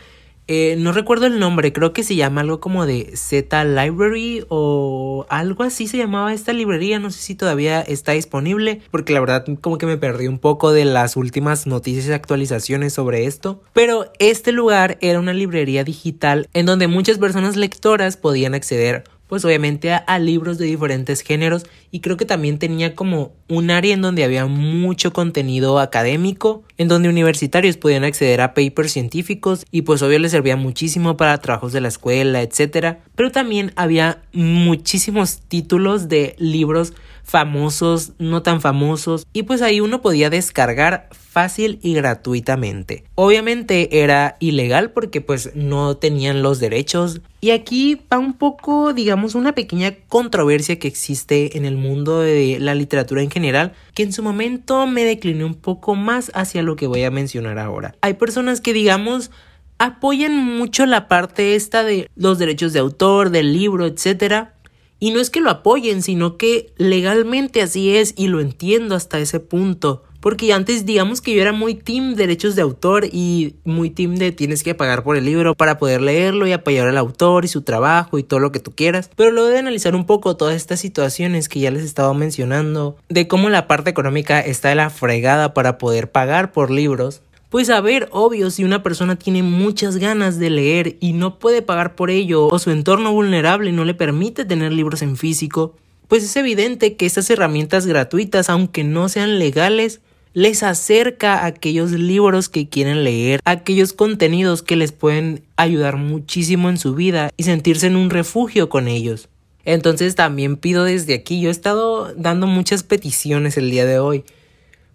eh, 0.48 0.76
no 0.78 0.92
recuerdo 0.92 1.26
el 1.26 1.40
nombre, 1.40 1.74
creo 1.74 1.92
que 1.92 2.04
se 2.04 2.16
llama 2.16 2.42
algo 2.42 2.60
como 2.60 2.86
de 2.86 3.12
Z 3.16 3.66
Library 3.66 4.46
o 4.50 5.26
algo 5.30 5.64
así 5.64 5.88
se 5.88 5.98
llamaba 5.98 6.34
esta 6.34 6.54
librería, 6.54 7.00
no 7.00 7.10
sé 7.10 7.20
si 7.20 7.36
todavía 7.36 7.82
está 7.82 8.12
disponible, 8.12 8.82
porque 8.92 9.14
la 9.14 9.22
verdad 9.22 9.46
como 9.62 9.80
que 9.80 9.88
me 9.88 9.98
perdí 9.98 10.28
un 10.28 10.38
poco 10.38 10.72
de 10.72 10.86
las 10.86 11.18
últimas 11.18 11.66
noticias 11.66 12.08
y 12.08 12.12
actualizaciones 12.12 12.94
sobre 12.94 13.26
esto, 13.26 13.64
pero 13.74 14.12
este 14.20 14.52
lugar 14.52 15.00
era 15.02 15.20
una 15.20 15.34
librería 15.34 15.84
digital 15.84 16.48
en 16.54 16.68
donde 16.68 16.88
muchas 16.88 17.18
personas 17.18 17.56
lectoras 17.56 18.16
podían 18.16 18.54
acceder 18.54 19.04
pues 19.28 19.44
obviamente 19.44 19.92
a, 19.92 20.20
libros 20.20 20.58
de 20.58 20.66
diferentes 20.66 21.22
géneros 21.22 21.66
y 21.96 22.02
creo 22.02 22.18
que 22.18 22.26
también 22.26 22.60
tenía 22.60 22.94
como 22.94 23.32
un 23.48 23.72
área 23.72 23.94
en 23.94 24.02
donde 24.02 24.26
había 24.26 24.48
mucho 24.48 25.14
contenido 25.14 25.80
académico, 25.80 26.66
en 26.78 26.90
donde 26.90 27.08
universitarios 27.08 27.78
podían 27.78 28.04
acceder 28.04 28.42
a 28.42 28.54
papers 28.54 28.92
científicos 28.92 29.66
y 29.72 29.84
pues 29.84 30.02
obvio 30.02 30.20
les 30.20 30.32
servía 30.32 30.58
muchísimo 30.58 31.16
para 31.16 31.38
trabajos 31.38 31.72
de 31.72 31.80
la 31.80 31.88
escuela, 31.88 32.42
etc. 32.42 32.98
Pero 33.16 33.32
también 33.32 33.72
había 33.78 34.24
muchísimos 34.34 35.40
títulos 35.48 36.10
de 36.10 36.36
libros 36.38 36.92
famosos, 37.24 38.12
no 38.20 38.44
tan 38.44 38.62
famosos, 38.62 39.26
y 39.34 39.44
pues 39.44 39.62
ahí 39.62 39.80
uno 39.80 40.02
podía 40.02 40.30
descargar 40.30 41.10
fácil 41.12 41.80
y 41.82 41.94
gratuitamente. 41.96 43.04
Obviamente 43.16 44.02
era 44.02 44.38
ilegal 44.40 44.92
porque 44.92 45.22
pues 45.22 45.52
no 45.56 45.98
tenían 45.98 46.44
los 46.44 46.60
derechos. 46.60 47.22
Y 47.42 47.50
aquí 47.50 48.00
va 48.12 48.20
un 48.20 48.34
poco, 48.34 48.94
digamos, 48.94 49.36
una 49.36 49.54
pequeña 49.54 49.96
controversia 50.08 50.80
que 50.80 50.88
existe 50.88 51.58
en 51.58 51.66
el 51.66 51.76
mundo 51.76 51.85
de 52.22 52.58
la 52.60 52.76
literatura 52.76 53.22
en 53.22 53.32
general, 53.32 53.74
que 53.94 54.04
en 54.04 54.14
su 54.14 54.24
momento 54.24 54.88
me 54.88 55.04
decliné 55.04 55.44
un 55.44 55.56
poco 55.56 55.96
más 55.96 56.32
hacia 56.34 56.64
lo 56.64 56.76
que 56.76 56.88
voy 56.88 57.04
a 57.04 57.12
mencionar 57.12 57.60
ahora. 57.60 57.96
Hay 58.02 58.16
personas 58.16 58.62
que, 58.62 58.74
digamos, 58.74 59.32
apoyan 59.78 60.36
mucho 60.36 60.86
la 60.86 61.08
parte 61.08 61.56
esta 61.56 61.84
de 61.84 62.10
los 62.16 62.40
derechos 62.40 62.74
de 62.74 62.80
autor, 62.80 63.30
del 63.30 63.54
libro, 63.54 63.86
etcétera, 63.86 64.54
y 65.00 65.12
no 65.12 65.20
es 65.20 65.30
que 65.30 65.42
lo 65.42 65.50
apoyen, 65.50 66.02
sino 66.02 66.38
que 66.38 66.74
legalmente 66.78 67.62
así 67.62 67.96
es 67.96 68.14
y 68.18 68.28
lo 68.28 68.40
entiendo 68.40 68.96
hasta 68.96 69.20
ese 69.20 69.40
punto. 69.40 70.05
Porque 70.26 70.54
antes 70.54 70.88
digamos 70.88 71.22
que 71.22 71.36
yo 71.36 71.42
era 71.44 71.52
muy 71.52 71.76
team 71.76 72.16
derechos 72.16 72.56
de 72.56 72.64
autor 72.64 73.06
y 73.06 73.58
muy 73.64 73.92
team 73.92 74.16
de 74.16 74.32
tienes 74.32 74.64
que 74.64 74.74
pagar 74.74 75.04
por 75.04 75.18
el 75.18 75.26
libro 75.26 75.54
para 75.54 75.78
poder 75.78 76.02
leerlo 76.02 76.48
y 76.48 76.52
apoyar 76.52 76.88
al 76.88 76.98
autor 76.98 77.46
y 77.46 77.48
su 77.48 77.62
trabajo 77.62 78.18
y 78.18 78.24
todo 78.24 78.40
lo 78.40 78.52
que 78.52 78.60
tú 78.60 78.72
quieras. 78.72 79.12
Pero 79.16 79.30
luego 79.30 79.50
de 79.50 79.60
analizar 79.60 79.96
un 79.96 80.08
poco 80.08 80.36
todas 80.36 80.56
estas 80.56 80.80
situaciones 80.80 81.48
que 81.48 81.60
ya 81.60 81.70
les 81.70 81.84
estaba 81.84 82.12
mencionando, 82.16 82.98
de 83.08 83.28
cómo 83.28 83.52
la 83.52 83.68
parte 83.68 83.92
económica 83.92 84.40
está 84.40 84.70
de 84.70 84.74
la 84.74 84.90
fregada 84.90 85.54
para 85.54 85.78
poder 85.78 86.10
pagar 86.10 86.52
por 86.52 86.72
libros, 86.72 87.22
pues 87.52 87.70
a 87.70 87.80
ver, 87.80 88.10
obvio, 88.12 88.50
si 88.50 88.64
una 88.64 88.82
persona 88.82 89.18
tiene 89.18 89.44
muchas 89.44 89.98
ganas 89.98 90.40
de 90.40 90.50
leer 90.50 90.96
y 91.02 91.14
no 91.14 91.38
puede 91.38 91.62
pagar 91.62 91.94
por 91.94 92.10
ello 92.10 92.48
o 92.48 92.58
su 92.58 92.72
entorno 92.72 93.12
vulnerable 93.12 93.72
no 93.72 93.86
le 93.86 93.94
permite 93.94 94.44
tener 94.44 94.72
libros 94.72 95.04
en 95.04 95.18
físico, 95.18 95.76
pues 96.08 96.24
es 96.24 96.36
evidente 96.36 96.96
que 96.96 97.06
estas 97.06 97.30
herramientas 97.30 97.86
gratuitas, 97.86 98.50
aunque 98.50 98.84
no 98.84 99.08
sean 99.08 99.40
legales, 99.40 100.02
les 100.36 100.64
acerca 100.64 101.46
aquellos 101.46 101.92
libros 101.92 102.50
que 102.50 102.68
quieren 102.68 103.06
leer, 103.06 103.40
aquellos 103.46 103.94
contenidos 103.94 104.64
que 104.64 104.76
les 104.76 104.92
pueden 104.92 105.44
ayudar 105.56 105.96
muchísimo 105.96 106.70
en 106.70 106.78
su 106.78 106.94
vida 106.94 107.32
y 107.38 107.44
sentirse 107.44 107.88
en 107.88 107.96
un 107.96 108.10
refugio 108.10 108.68
con 108.68 108.90
ellos. 108.90 109.30
Entonces 109.64 110.14
también 110.14 110.58
pido 110.58 110.84
desde 110.84 111.14
aquí, 111.14 111.40
yo 111.40 111.48
he 111.48 111.52
estado 111.52 112.14
dando 112.16 112.48
muchas 112.48 112.84
peticiones 112.84 113.56
el 113.56 113.72
día 113.72 113.86
de 113.86 113.98
hoy, 113.98 114.26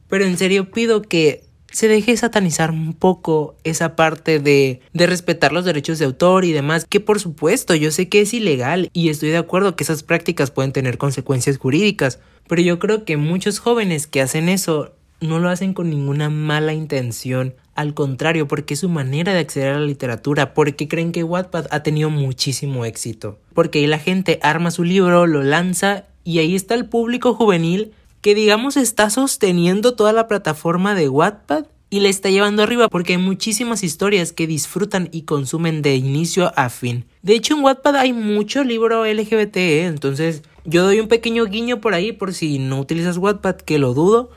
pero 0.08 0.26
en 0.26 0.36
serio 0.36 0.70
pido 0.70 1.00
que 1.00 1.42
se 1.72 1.88
deje 1.88 2.18
satanizar 2.18 2.70
un 2.70 2.92
poco 2.92 3.56
esa 3.64 3.96
parte 3.96 4.40
de, 4.40 4.80
de 4.92 5.06
respetar 5.06 5.52
los 5.52 5.64
derechos 5.64 5.98
de 5.98 6.04
autor 6.04 6.44
y 6.44 6.52
demás, 6.52 6.84
que 6.84 7.00
por 7.00 7.18
supuesto 7.18 7.74
yo 7.74 7.90
sé 7.92 8.10
que 8.10 8.20
es 8.20 8.34
ilegal 8.34 8.90
y 8.92 9.08
estoy 9.08 9.30
de 9.30 9.38
acuerdo 9.38 9.74
que 9.74 9.84
esas 9.84 10.02
prácticas 10.02 10.50
pueden 10.50 10.72
tener 10.72 10.98
consecuencias 10.98 11.56
jurídicas, 11.56 12.18
pero 12.46 12.60
yo 12.60 12.78
creo 12.78 13.06
que 13.06 13.16
muchos 13.16 13.58
jóvenes 13.58 14.06
que 14.06 14.20
hacen 14.20 14.50
eso 14.50 14.92
no 15.20 15.38
lo 15.38 15.48
hacen 15.48 15.74
con 15.74 15.90
ninguna 15.90 16.30
mala 16.30 16.72
intención, 16.72 17.54
al 17.74 17.94
contrario, 17.94 18.48
porque 18.48 18.74
es 18.74 18.80
su 18.80 18.88
manera 18.88 19.32
de 19.32 19.40
acceder 19.40 19.74
a 19.74 19.78
la 19.78 19.86
literatura, 19.86 20.54
porque 20.54 20.88
creen 20.88 21.12
que 21.12 21.24
Wattpad 21.24 21.66
ha 21.70 21.82
tenido 21.82 22.10
muchísimo 22.10 22.84
éxito, 22.84 23.38
porque 23.54 23.80
ahí 23.80 23.86
la 23.86 23.98
gente 23.98 24.38
arma 24.42 24.70
su 24.70 24.84
libro, 24.84 25.26
lo 25.26 25.42
lanza 25.42 26.04
y 26.24 26.38
ahí 26.38 26.54
está 26.54 26.74
el 26.74 26.86
público 26.86 27.34
juvenil 27.34 27.92
que 28.20 28.34
digamos 28.34 28.76
está 28.76 29.08
sosteniendo 29.08 29.94
toda 29.94 30.12
la 30.12 30.28
plataforma 30.28 30.94
de 30.94 31.08
Wattpad 31.08 31.66
y 31.88 32.00
le 32.00 32.08
está 32.08 32.30
llevando 32.30 32.62
arriba 32.62 32.88
porque 32.88 33.14
hay 33.14 33.18
muchísimas 33.18 33.82
historias 33.82 34.32
que 34.32 34.46
disfrutan 34.46 35.08
y 35.10 35.22
consumen 35.22 35.82
de 35.82 35.96
inicio 35.96 36.52
a 36.56 36.68
fin. 36.68 37.04
De 37.22 37.34
hecho 37.34 37.56
en 37.56 37.64
Wattpad 37.64 37.96
hay 37.96 38.12
mucho 38.12 38.62
libro 38.62 39.04
LGBT, 39.04 39.56
¿eh? 39.56 39.86
entonces 39.86 40.42
yo 40.64 40.84
doy 40.84 41.00
un 41.00 41.08
pequeño 41.08 41.46
guiño 41.46 41.80
por 41.80 41.94
ahí 41.94 42.12
por 42.12 42.34
si 42.34 42.58
no 42.58 42.78
utilizas 42.78 43.16
Wattpad, 43.16 43.56
que 43.56 43.78
lo 43.78 43.94
dudo. 43.94 44.30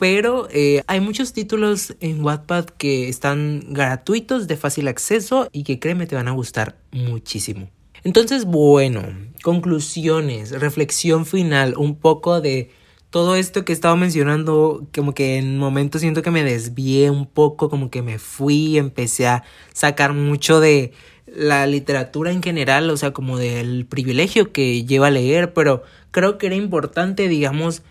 Pero 0.00 0.48
eh, 0.50 0.82
hay 0.86 0.98
muchos 1.00 1.34
títulos 1.34 1.94
en 2.00 2.24
Wattpad 2.24 2.64
que 2.64 3.10
están 3.10 3.62
gratuitos, 3.68 4.48
de 4.48 4.56
fácil 4.56 4.88
acceso 4.88 5.50
y 5.52 5.62
que 5.62 5.78
créeme 5.78 6.06
te 6.06 6.16
van 6.16 6.26
a 6.26 6.30
gustar 6.30 6.78
muchísimo. 6.90 7.68
Entonces, 8.02 8.46
bueno, 8.46 9.02
conclusiones, 9.42 10.52
reflexión 10.52 11.26
final, 11.26 11.74
un 11.76 11.96
poco 11.96 12.40
de 12.40 12.70
todo 13.10 13.36
esto 13.36 13.66
que 13.66 13.72
he 13.72 13.74
estado 13.74 13.94
mencionando, 13.98 14.86
como 14.94 15.12
que 15.12 15.36
en 15.36 15.58
momentos 15.58 16.00
siento 16.00 16.22
que 16.22 16.30
me 16.30 16.44
desvié 16.44 17.10
un 17.10 17.26
poco, 17.26 17.68
como 17.68 17.90
que 17.90 18.00
me 18.00 18.18
fui, 18.18 18.78
empecé 18.78 19.26
a 19.26 19.44
sacar 19.74 20.14
mucho 20.14 20.60
de 20.60 20.92
la 21.26 21.66
literatura 21.66 22.32
en 22.32 22.42
general, 22.42 22.88
o 22.88 22.96
sea, 22.96 23.12
como 23.12 23.36
del 23.36 23.84
privilegio 23.84 24.50
que 24.50 24.82
lleva 24.86 25.08
a 25.08 25.10
leer, 25.10 25.52
pero 25.52 25.82
creo 26.10 26.38
que 26.38 26.46
era 26.46 26.56
importante, 26.56 27.28
digamos, 27.28 27.82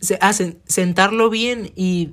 se 0.00 0.18
hacen 0.20 0.58
sentarlo 0.66 1.30
bien 1.30 1.72
y, 1.74 2.10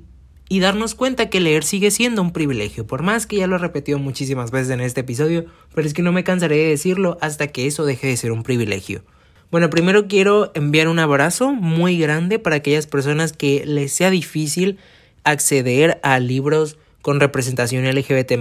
y 0.48 0.60
darnos 0.60 0.94
cuenta 0.94 1.30
que 1.30 1.40
leer 1.40 1.64
sigue 1.64 1.90
siendo 1.90 2.22
un 2.22 2.32
privilegio, 2.32 2.86
por 2.86 3.02
más 3.02 3.26
que 3.26 3.36
ya 3.36 3.46
lo 3.46 3.56
he 3.56 3.58
repetido 3.58 3.98
muchísimas 3.98 4.50
veces 4.50 4.70
en 4.70 4.80
este 4.80 5.00
episodio, 5.00 5.46
pero 5.74 5.86
es 5.86 5.94
que 5.94 6.02
no 6.02 6.12
me 6.12 6.24
cansaré 6.24 6.56
de 6.56 6.68
decirlo 6.68 7.18
hasta 7.20 7.48
que 7.48 7.66
eso 7.66 7.84
deje 7.84 8.08
de 8.08 8.16
ser 8.16 8.32
un 8.32 8.42
privilegio. 8.42 9.04
Bueno, 9.50 9.70
primero 9.70 10.08
quiero 10.08 10.50
enviar 10.54 10.88
un 10.88 10.98
abrazo 10.98 11.52
muy 11.52 11.98
grande 11.98 12.38
para 12.38 12.56
aquellas 12.56 12.86
personas 12.86 13.32
que 13.32 13.64
les 13.64 13.92
sea 13.92 14.10
difícil 14.10 14.78
acceder 15.22 16.00
a 16.02 16.18
libros 16.18 16.76
con 17.02 17.20
representación 17.20 17.84
LGBT 17.84 18.32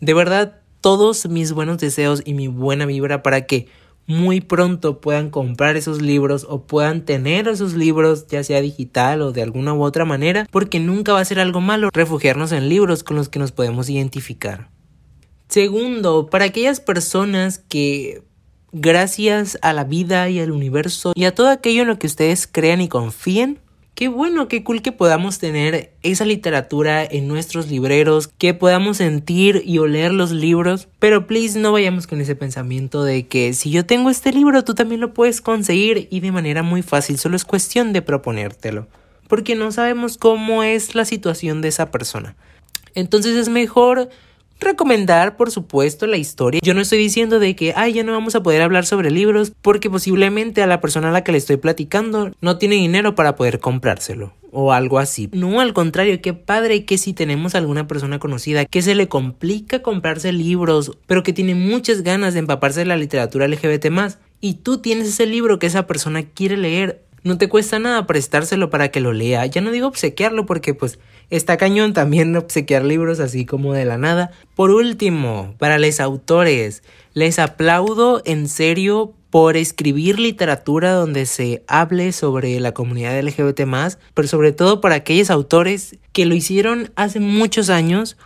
De 0.00 0.14
verdad, 0.14 0.60
todos 0.80 1.28
mis 1.28 1.52
buenos 1.52 1.78
deseos 1.78 2.22
y 2.24 2.34
mi 2.34 2.48
buena 2.48 2.86
vibra 2.86 3.22
para 3.22 3.46
que 3.46 3.68
muy 4.08 4.40
pronto 4.40 5.00
puedan 5.00 5.28
comprar 5.30 5.76
esos 5.76 6.00
libros 6.00 6.46
o 6.48 6.62
puedan 6.62 7.04
tener 7.04 7.46
esos 7.46 7.74
libros, 7.74 8.26
ya 8.26 8.42
sea 8.42 8.62
digital 8.62 9.20
o 9.20 9.32
de 9.32 9.42
alguna 9.42 9.74
u 9.74 9.82
otra 9.82 10.06
manera, 10.06 10.48
porque 10.50 10.80
nunca 10.80 11.12
va 11.12 11.20
a 11.20 11.24
ser 11.26 11.38
algo 11.38 11.60
malo 11.60 11.90
refugiarnos 11.92 12.50
en 12.52 12.70
libros 12.70 13.04
con 13.04 13.16
los 13.16 13.28
que 13.28 13.38
nos 13.38 13.52
podemos 13.52 13.90
identificar. 13.90 14.70
Segundo, 15.48 16.30
para 16.30 16.46
aquellas 16.46 16.80
personas 16.80 17.58
que 17.58 18.22
gracias 18.72 19.58
a 19.60 19.74
la 19.74 19.84
vida 19.84 20.28
y 20.30 20.40
al 20.40 20.52
universo 20.52 21.12
y 21.14 21.24
a 21.24 21.34
todo 21.34 21.48
aquello 21.48 21.82
en 21.82 21.88
lo 21.88 21.98
que 21.98 22.06
ustedes 22.06 22.46
crean 22.46 22.80
y 22.80 22.88
confíen, 22.88 23.58
Qué 23.98 24.06
bueno, 24.06 24.46
qué 24.46 24.62
cool 24.62 24.80
que 24.80 24.92
podamos 24.92 25.40
tener 25.40 25.92
esa 26.04 26.24
literatura 26.24 27.04
en 27.04 27.26
nuestros 27.26 27.68
libreros, 27.68 28.28
que 28.28 28.54
podamos 28.54 28.98
sentir 28.98 29.60
y 29.66 29.78
oler 29.78 30.12
los 30.12 30.30
libros, 30.30 30.86
pero 31.00 31.26
please 31.26 31.58
no 31.58 31.72
vayamos 31.72 32.06
con 32.06 32.20
ese 32.20 32.36
pensamiento 32.36 33.02
de 33.02 33.26
que 33.26 33.54
si 33.54 33.72
yo 33.72 33.84
tengo 33.86 34.08
este 34.08 34.32
libro 34.32 34.62
tú 34.62 34.76
también 34.76 35.00
lo 35.00 35.14
puedes 35.14 35.40
conseguir 35.40 36.06
y 36.12 36.20
de 36.20 36.30
manera 36.30 36.62
muy 36.62 36.82
fácil, 36.82 37.18
solo 37.18 37.34
es 37.34 37.44
cuestión 37.44 37.92
de 37.92 38.00
proponértelo, 38.00 38.86
porque 39.26 39.56
no 39.56 39.72
sabemos 39.72 40.16
cómo 40.16 40.62
es 40.62 40.94
la 40.94 41.04
situación 41.04 41.60
de 41.60 41.66
esa 41.66 41.90
persona. 41.90 42.36
Entonces 42.94 43.34
es 43.34 43.48
mejor 43.48 44.10
recomendar, 44.60 45.36
por 45.36 45.50
supuesto, 45.50 46.06
la 46.06 46.16
historia. 46.16 46.60
Yo 46.62 46.74
no 46.74 46.80
estoy 46.80 46.98
diciendo 46.98 47.38
de 47.38 47.54
que, 47.56 47.72
ay, 47.76 47.92
ya 47.94 48.04
no 48.04 48.12
vamos 48.12 48.34
a 48.34 48.42
poder 48.42 48.62
hablar 48.62 48.86
sobre 48.86 49.10
libros 49.10 49.52
porque 49.62 49.90
posiblemente 49.90 50.62
a 50.62 50.66
la 50.66 50.80
persona 50.80 51.08
a 51.08 51.12
la 51.12 51.24
que 51.24 51.32
le 51.32 51.38
estoy 51.38 51.56
platicando 51.56 52.32
no 52.40 52.58
tiene 52.58 52.76
dinero 52.76 53.14
para 53.14 53.36
poder 53.36 53.60
comprárselo 53.60 54.32
o 54.50 54.72
algo 54.72 54.98
así. 54.98 55.28
No, 55.32 55.60
al 55.60 55.72
contrario, 55.72 56.20
qué 56.20 56.32
padre 56.32 56.84
que 56.84 56.98
si 56.98 57.12
tenemos 57.12 57.54
alguna 57.54 57.86
persona 57.86 58.18
conocida 58.18 58.64
que 58.64 58.82
se 58.82 58.94
le 58.94 59.08
complica 59.08 59.82
comprarse 59.82 60.32
libros, 60.32 60.92
pero 61.06 61.22
que 61.22 61.32
tiene 61.32 61.54
muchas 61.54 62.02
ganas 62.02 62.34
de 62.34 62.40
empaparse 62.40 62.80
de 62.80 62.86
la 62.86 62.96
literatura 62.96 63.48
LGBT 63.48 63.90
más, 63.90 64.18
y 64.40 64.54
tú 64.54 64.78
tienes 64.78 65.08
ese 65.08 65.26
libro 65.26 65.58
que 65.58 65.66
esa 65.66 65.86
persona 65.86 66.22
quiere 66.22 66.56
leer, 66.56 67.04
no 67.22 67.38
te 67.38 67.48
cuesta 67.48 67.78
nada 67.78 68.06
prestárselo 68.06 68.70
para 68.70 68.90
que 68.90 69.00
lo 69.00 69.12
lea. 69.12 69.44
Ya 69.46 69.60
no 69.60 69.70
digo 69.70 69.86
obsequiarlo 69.86 70.46
porque 70.46 70.74
pues 70.74 70.98
está 71.30 71.56
cañón 71.56 71.92
también 71.92 72.36
obsequiar 72.36 72.84
libros 72.84 73.20
así 73.20 73.44
como 73.44 73.72
de 73.72 73.84
la 73.84 73.98
nada. 73.98 74.30
Por 74.54 74.70
último, 74.70 75.54
para 75.58 75.78
los 75.78 76.00
autores, 76.00 76.82
les 77.14 77.38
aplaudo 77.38 78.22
en 78.24 78.48
serio 78.48 79.14
por 79.30 79.56
escribir 79.56 80.18
literatura 80.18 80.92
donde 80.92 81.26
se 81.26 81.62
hable 81.66 82.12
sobre 82.12 82.58
la 82.60 82.72
comunidad 82.72 83.20
LGBT 83.20 83.60
pero 84.14 84.28
sobre 84.28 84.52
todo 84.52 84.80
para 84.80 84.94
aquellos 84.94 85.30
autores 85.30 85.98
que 86.12 86.24
lo 86.24 86.34
hicieron 86.34 86.90
hace 86.96 87.20
muchos 87.20 87.68
años, 87.68 88.16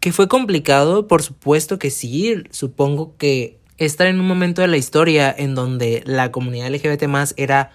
que 0.00 0.12
fue 0.12 0.28
complicado, 0.28 1.08
por 1.08 1.22
supuesto 1.22 1.78
que 1.78 1.90
sí, 1.90 2.34
supongo 2.50 3.16
que 3.16 3.58
estar 3.78 4.06
en 4.06 4.20
un 4.20 4.26
momento 4.26 4.60
de 4.60 4.68
la 4.68 4.76
historia 4.76 5.34
en 5.36 5.54
donde 5.54 6.02
la 6.04 6.30
comunidad 6.30 6.68
LGBT 6.68 7.04
era 7.36 7.72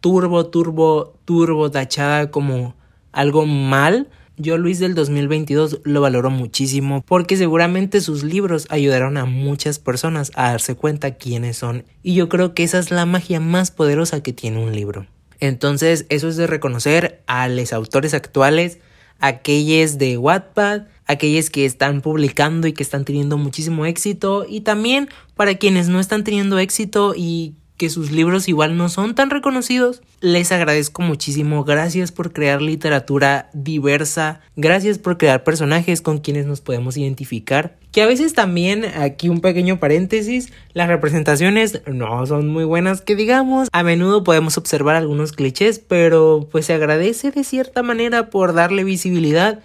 turbo, 0.00 0.46
turbo, 0.46 1.14
turbo 1.24 1.70
tachada 1.70 2.30
como 2.30 2.74
algo 3.12 3.46
mal, 3.46 4.08
yo 4.36 4.56
Luis 4.56 4.78
del 4.78 4.94
2022 4.94 5.80
lo 5.84 6.00
valoro 6.00 6.30
muchísimo 6.30 7.04
porque 7.06 7.36
seguramente 7.36 8.00
sus 8.00 8.22
libros 8.22 8.66
ayudaron 8.70 9.18
a 9.18 9.26
muchas 9.26 9.78
personas 9.78 10.32
a 10.34 10.52
darse 10.52 10.74
cuenta 10.74 11.16
quiénes 11.16 11.58
son 11.58 11.84
y 12.02 12.14
yo 12.14 12.30
creo 12.30 12.54
que 12.54 12.62
esa 12.62 12.78
es 12.78 12.90
la 12.90 13.04
magia 13.04 13.38
más 13.38 13.70
poderosa 13.70 14.22
que 14.22 14.32
tiene 14.32 14.64
un 14.64 14.74
libro. 14.74 15.06
Entonces 15.40 16.06
eso 16.08 16.28
es 16.28 16.36
de 16.36 16.46
reconocer 16.46 17.22
a 17.26 17.48
los 17.48 17.74
autores 17.74 18.14
actuales, 18.14 18.78
aquellos 19.18 19.98
de 19.98 20.16
Wattpad, 20.16 20.84
aquellos 21.06 21.50
que 21.50 21.66
están 21.66 22.00
publicando 22.00 22.66
y 22.66 22.72
que 22.72 22.82
están 22.82 23.04
teniendo 23.04 23.36
muchísimo 23.36 23.84
éxito 23.84 24.46
y 24.48 24.62
también 24.62 25.10
para 25.34 25.56
quienes 25.56 25.88
no 25.88 26.00
están 26.00 26.24
teniendo 26.24 26.58
éxito 26.58 27.14
y 27.14 27.56
que 27.80 27.88
sus 27.88 28.10
libros 28.10 28.46
igual 28.46 28.76
no 28.76 28.90
son 28.90 29.14
tan 29.14 29.30
reconocidos. 29.30 30.02
Les 30.20 30.52
agradezco 30.52 31.00
muchísimo. 31.00 31.64
Gracias 31.64 32.12
por 32.12 32.34
crear 32.34 32.60
literatura 32.60 33.48
diversa. 33.54 34.42
Gracias 34.54 34.98
por 34.98 35.16
crear 35.16 35.44
personajes 35.44 36.02
con 36.02 36.18
quienes 36.18 36.44
nos 36.44 36.60
podemos 36.60 36.98
identificar. 36.98 37.78
Que 37.90 38.02
a 38.02 38.06
veces 38.06 38.34
también, 38.34 38.84
aquí 38.84 39.30
un 39.30 39.40
pequeño 39.40 39.80
paréntesis, 39.80 40.52
las 40.74 40.88
representaciones 40.88 41.80
no 41.86 42.26
son 42.26 42.48
muy 42.48 42.64
buenas 42.64 43.00
que 43.00 43.16
digamos. 43.16 43.70
A 43.72 43.82
menudo 43.82 44.24
podemos 44.24 44.58
observar 44.58 44.96
algunos 44.96 45.32
clichés, 45.32 45.78
pero 45.78 46.50
pues 46.52 46.66
se 46.66 46.74
agradece 46.74 47.30
de 47.30 47.44
cierta 47.44 47.82
manera 47.82 48.28
por 48.28 48.52
darle 48.52 48.84
visibilidad 48.84 49.60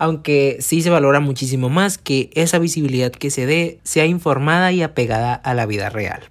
aunque 0.00 0.58
sí 0.60 0.82
se 0.82 0.90
valora 0.90 1.18
muchísimo 1.18 1.70
más 1.70 1.96
que 1.98 2.30
esa 2.34 2.60
visibilidad 2.60 3.10
que 3.10 3.30
se 3.30 3.46
dé 3.46 3.80
sea 3.82 4.06
informada 4.06 4.70
y 4.70 4.82
apegada 4.82 5.34
a 5.34 5.54
la 5.54 5.66
vida 5.66 5.88
real. 5.88 6.28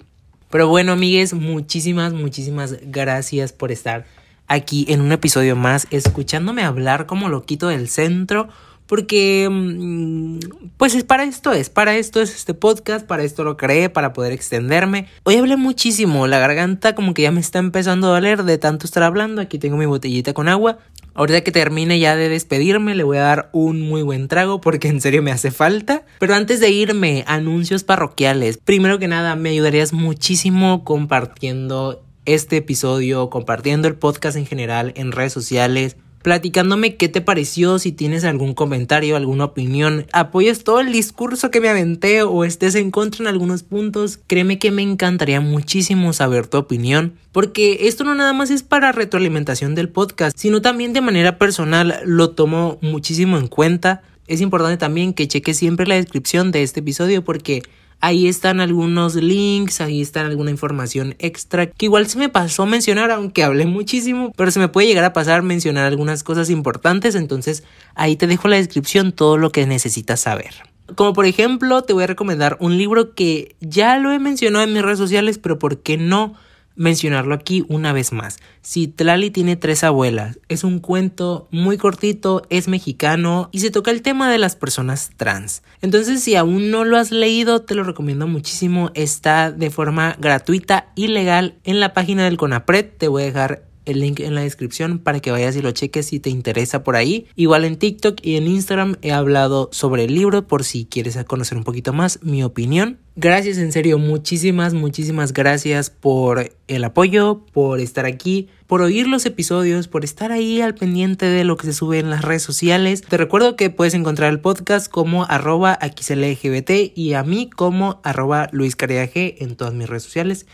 Pero 0.50 0.68
bueno, 0.68 0.94
amigues, 0.94 1.34
muchísimas, 1.34 2.14
muchísimas 2.14 2.78
gracias 2.84 3.52
por 3.52 3.72
estar 3.72 4.06
aquí 4.48 4.86
en 4.90 5.02
un 5.02 5.12
episodio 5.12 5.56
más, 5.56 5.88
escuchándome 5.92 6.64
hablar 6.64 7.06
como 7.06 7.28
loquito 7.28 7.68
del 7.68 7.90
centro. 7.90 8.48
Porque, 8.88 9.48
mm, 9.52 10.40
pues 10.78 10.96
es 10.96 11.04
para 11.04 11.24
esto, 11.24 11.52
es 11.54 11.70
para 11.70 11.96
esto, 11.98 12.22
es 12.22 12.34
este 12.34 12.54
podcast, 12.54 13.06
para 13.06 13.24
esto 13.24 13.44
lo 13.44 13.58
creé, 13.58 13.90
para 13.90 14.14
poder 14.14 14.32
extenderme. 14.32 15.08
Hoy 15.24 15.36
hablé 15.36 15.58
muchísimo, 15.58 16.26
la 16.26 16.40
garganta 16.40 16.96
como 16.96 17.14
que 17.14 17.24
ya 17.24 17.32
me 17.32 17.42
está 17.42 17.60
empezando 17.60 18.08
a 18.08 18.12
doler 18.12 18.44
de 18.44 18.58
tanto 18.58 18.86
estar 18.86 19.04
hablando. 19.04 19.42
Aquí 19.42 19.60
tengo 19.60 19.78
mi 19.78 19.86
botellita 19.86 20.34
con 20.34 20.48
agua. 20.48 20.80
Ahorita 21.14 21.42
que 21.42 21.52
termine 21.52 22.00
ya 22.00 22.16
de 22.16 22.30
despedirme, 22.30 22.96
le 22.96 23.04
voy 23.04 23.18
a 23.18 23.24
dar 23.24 23.50
un 23.52 23.82
muy 23.82 24.04
buen 24.04 24.28
trago 24.28 24.62
porque 24.62 24.88
en 24.88 25.02
serio 25.02 25.24
me 25.24 25.32
hace 25.32 25.52
falta. 25.52 26.04
Pero 26.20 26.36
antes 26.36 26.60
de 26.60 26.70
irme, 26.70 27.24
anuncios 27.28 27.84
parroquiales. 27.84 28.58
Primero 28.58 29.00
que 29.00 29.08
nada, 29.08 29.36
me 29.36 29.50
ayudarías 29.50 29.94
muchísimo 29.94 30.84
compartiendo 30.84 32.04
este 32.26 32.58
episodio, 32.58 33.30
compartiendo 33.30 33.88
el 33.88 33.96
podcast 33.96 34.38
en 34.38 34.46
general 34.46 34.94
en 34.96 35.12
redes 35.12 35.34
sociales 35.34 35.98
platicándome 36.28 36.98
qué 36.98 37.08
te 37.08 37.22
pareció, 37.22 37.80
si 37.80 37.94
tienes 37.94 38.26
algún 38.26 38.54
comentario, 38.54 39.16
alguna 39.16 39.46
opinión, 39.46 40.08
apoyas 40.12 40.66
todo 40.66 40.82
el 40.82 40.92
discurso 40.92 41.52
que 41.52 41.62
me 41.62 41.70
aventé 41.70 42.22
o 42.22 42.44
estés 42.44 42.76
en 42.76 42.92
contra 42.92 43.24
en 43.24 43.28
algunos 43.28 43.64
puntos, 43.64 44.20
créeme 44.28 44.60
que 44.60 44.70
me 44.70 44.82
encantaría 44.82 45.40
muchísimo 45.40 46.12
saber 46.12 46.48
tu 46.48 46.58
opinión, 46.58 47.14
porque 47.32 47.88
esto 47.88 48.04
no 48.04 48.14
nada 48.14 48.34
más 48.34 48.50
es 48.50 48.62
para 48.62 48.92
retroalimentación 48.92 49.74
del 49.74 49.88
podcast, 49.88 50.38
sino 50.38 50.62
también 50.62 50.92
de 50.92 51.00
manera 51.00 51.38
personal 51.38 52.02
lo 52.04 52.32
tomo 52.32 52.78
muchísimo 52.82 53.38
en 53.38 53.48
cuenta. 53.48 54.02
Es 54.28 54.42
importante 54.42 54.76
también 54.76 55.14
que 55.14 55.30
cheques 55.30 55.56
siempre 55.56 55.88
la 55.88 55.96
descripción 55.96 56.52
de 56.52 56.62
este 56.62 56.82
episodio 56.82 57.24
porque 57.24 57.64
Ahí 58.00 58.28
están 58.28 58.60
algunos 58.60 59.16
links, 59.16 59.82
ahí 59.82 60.02
están 60.02 60.28
alguna 60.28 60.52
información 60.52 61.16
extra 61.18 61.66
que 61.66 61.88
igual 61.88 62.08
se 62.08 62.20
me 62.20 62.30
pasó 62.30 62.68
mencionar, 62.68 63.10
aunque 63.10 63.44
hablé 63.44 63.66
muchísimo, 63.66 64.32
pero 64.36 64.52
se 64.52 64.60
me 64.60 64.68
puede 64.68 64.88
llegar 64.88 65.04
a 65.04 65.14
pasar 65.14 65.42
mencionar 65.42 65.86
algunas 65.86 66.24
cosas 66.24 66.52
importantes, 66.52 67.16
entonces 67.16 67.64
ahí 67.96 68.16
te 68.16 68.28
dejo 68.28 68.48
la 68.48 68.58
descripción 68.58 69.12
todo 69.12 69.38
lo 69.38 69.52
que 69.52 69.66
necesitas 69.66 70.20
saber. 70.20 70.54
Como 70.96 71.14
por 71.14 71.26
ejemplo, 71.26 71.82
te 71.82 71.94
voy 71.94 72.04
a 72.04 72.08
recomendar 72.08 72.58
un 72.60 72.78
libro 72.78 73.16
que 73.16 73.56
ya 73.62 73.98
lo 73.98 74.12
he 74.12 74.20
mencionado 74.20 74.64
en 74.64 74.74
mis 74.74 74.84
redes 74.84 75.00
sociales, 75.00 75.40
pero 75.40 75.58
¿por 75.58 75.80
qué 75.80 75.98
no? 75.98 76.36
Mencionarlo 76.78 77.36
aquí 77.36 77.66
una 77.68 77.92
vez 77.92 78.14
más. 78.14 78.38
Citlali 78.64 79.32
tiene 79.32 79.56
tres 79.56 79.84
abuelas. 79.84 80.40
Es 80.48 80.64
un 80.64 80.80
cuento 80.80 81.48
muy 81.52 81.78
cortito, 81.78 82.44
es 82.50 82.68
mexicano 82.68 83.50
y 83.52 83.60
se 83.60 83.72
toca 83.72 83.92
el 83.92 84.02
tema 84.02 84.32
de 84.32 84.38
las 84.38 84.56
personas 84.56 85.12
trans. 85.18 85.64
Entonces, 85.82 86.24
si 86.24 86.36
aún 86.36 86.72
no 86.72 86.86
lo 86.86 86.98
has 86.98 87.12
leído, 87.12 87.62
te 87.62 87.76
lo 87.76 87.84
recomiendo 87.84 88.28
muchísimo. 88.28 88.92
Está 88.94 89.52
de 89.52 89.70
forma 89.70 90.16
gratuita 90.20 90.92
y 90.96 91.08
legal 91.08 91.56
en 91.64 91.80
la 91.80 91.94
página 91.94 92.24
del 92.24 92.38
CONAPRED. 92.38 92.86
Te 92.98 93.08
voy 93.08 93.24
a 93.24 93.26
dejar 93.26 93.67
el 93.88 94.00
link 94.02 94.20
en 94.20 94.36
la 94.36 94.42
descripción 94.42 95.00
para 95.00 95.20
que 95.20 95.32
vayas 95.32 95.56
y 95.56 95.62
lo 95.62 95.72
cheques 95.72 96.06
si 96.06 96.20
te 96.20 96.30
interesa 96.30 96.84
por 96.84 96.96
ahí. 96.96 97.28
Igual 97.36 97.66
en 97.66 97.78
TikTok 97.78 98.20
y 98.22 98.36
en 98.36 98.48
Instagram 98.48 98.98
he 99.02 99.12
hablado 99.12 99.70
sobre 99.72 100.04
el 100.04 100.14
libro 100.14 100.48
por 100.48 100.64
si 100.64 100.86
quieres 100.86 101.18
conocer 101.26 101.58
un 101.58 101.64
poquito 101.64 101.94
más 101.94 102.20
mi 102.22 102.44
opinión. 102.44 103.00
Gracias 103.20 103.58
en 103.58 103.72
serio, 103.72 103.98
muchísimas, 103.98 104.76
muchísimas 104.76 105.34
gracias 105.34 105.90
por 105.90 106.52
el 106.68 106.84
apoyo, 106.84 107.42
por 107.52 107.80
estar 107.80 108.06
aquí, 108.06 108.48
por 108.68 108.82
oír 108.82 109.08
los 109.08 109.26
episodios, 109.26 109.88
por 109.88 110.04
estar 110.04 110.32
ahí 110.32 110.62
al 110.62 110.76
pendiente 110.76 111.26
de 111.26 111.44
lo 111.44 111.58
que 111.58 111.66
se 111.66 111.74
sube 111.74 111.98
en 111.98 112.12
las 112.12 112.22
redes 112.22 112.44
sociales. 112.44 113.02
Te 113.02 113.18
recuerdo 113.18 113.56
que 113.56 113.72
puedes 113.72 113.96
encontrar 113.96 114.32
el 114.32 114.40
podcast 114.40 114.88
como 114.88 115.26
arroba 115.26 115.80
XLGBT 115.82 116.96
y 116.96 117.14
a 117.14 117.24
mí 117.24 117.50
como 117.50 118.02
arroba 118.04 118.50
Luis 118.52 118.78
en 118.80 119.56
todas 119.56 119.74
mis 119.74 119.90
redes 119.90 120.04
sociales. 120.04 120.46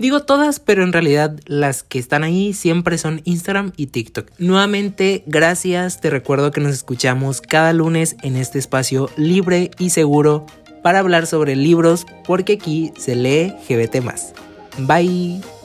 Digo 0.00 0.22
todas, 0.22 0.60
pero 0.60 0.82
en 0.82 0.94
realidad 0.94 1.38
las 1.44 1.82
que 1.82 1.98
están 1.98 2.24
ahí 2.24 2.54
siempre 2.54 2.96
son 2.96 3.20
Instagram 3.24 3.72
y 3.76 3.88
TikTok. 3.88 4.30
Nuevamente, 4.38 5.22
gracias. 5.26 6.00
Te 6.00 6.08
recuerdo 6.08 6.52
que 6.52 6.62
nos 6.62 6.72
escuchamos 6.72 7.42
cada 7.42 7.74
lunes 7.74 8.16
en 8.22 8.36
este 8.36 8.58
espacio 8.58 9.10
libre 9.18 9.70
y 9.78 9.90
seguro 9.90 10.46
para 10.82 11.00
hablar 11.00 11.26
sobre 11.26 11.54
libros 11.54 12.06
porque 12.24 12.54
aquí 12.54 12.94
se 12.96 13.14
lee 13.14 13.52
GBT. 13.68 14.02
Bye. 14.78 15.59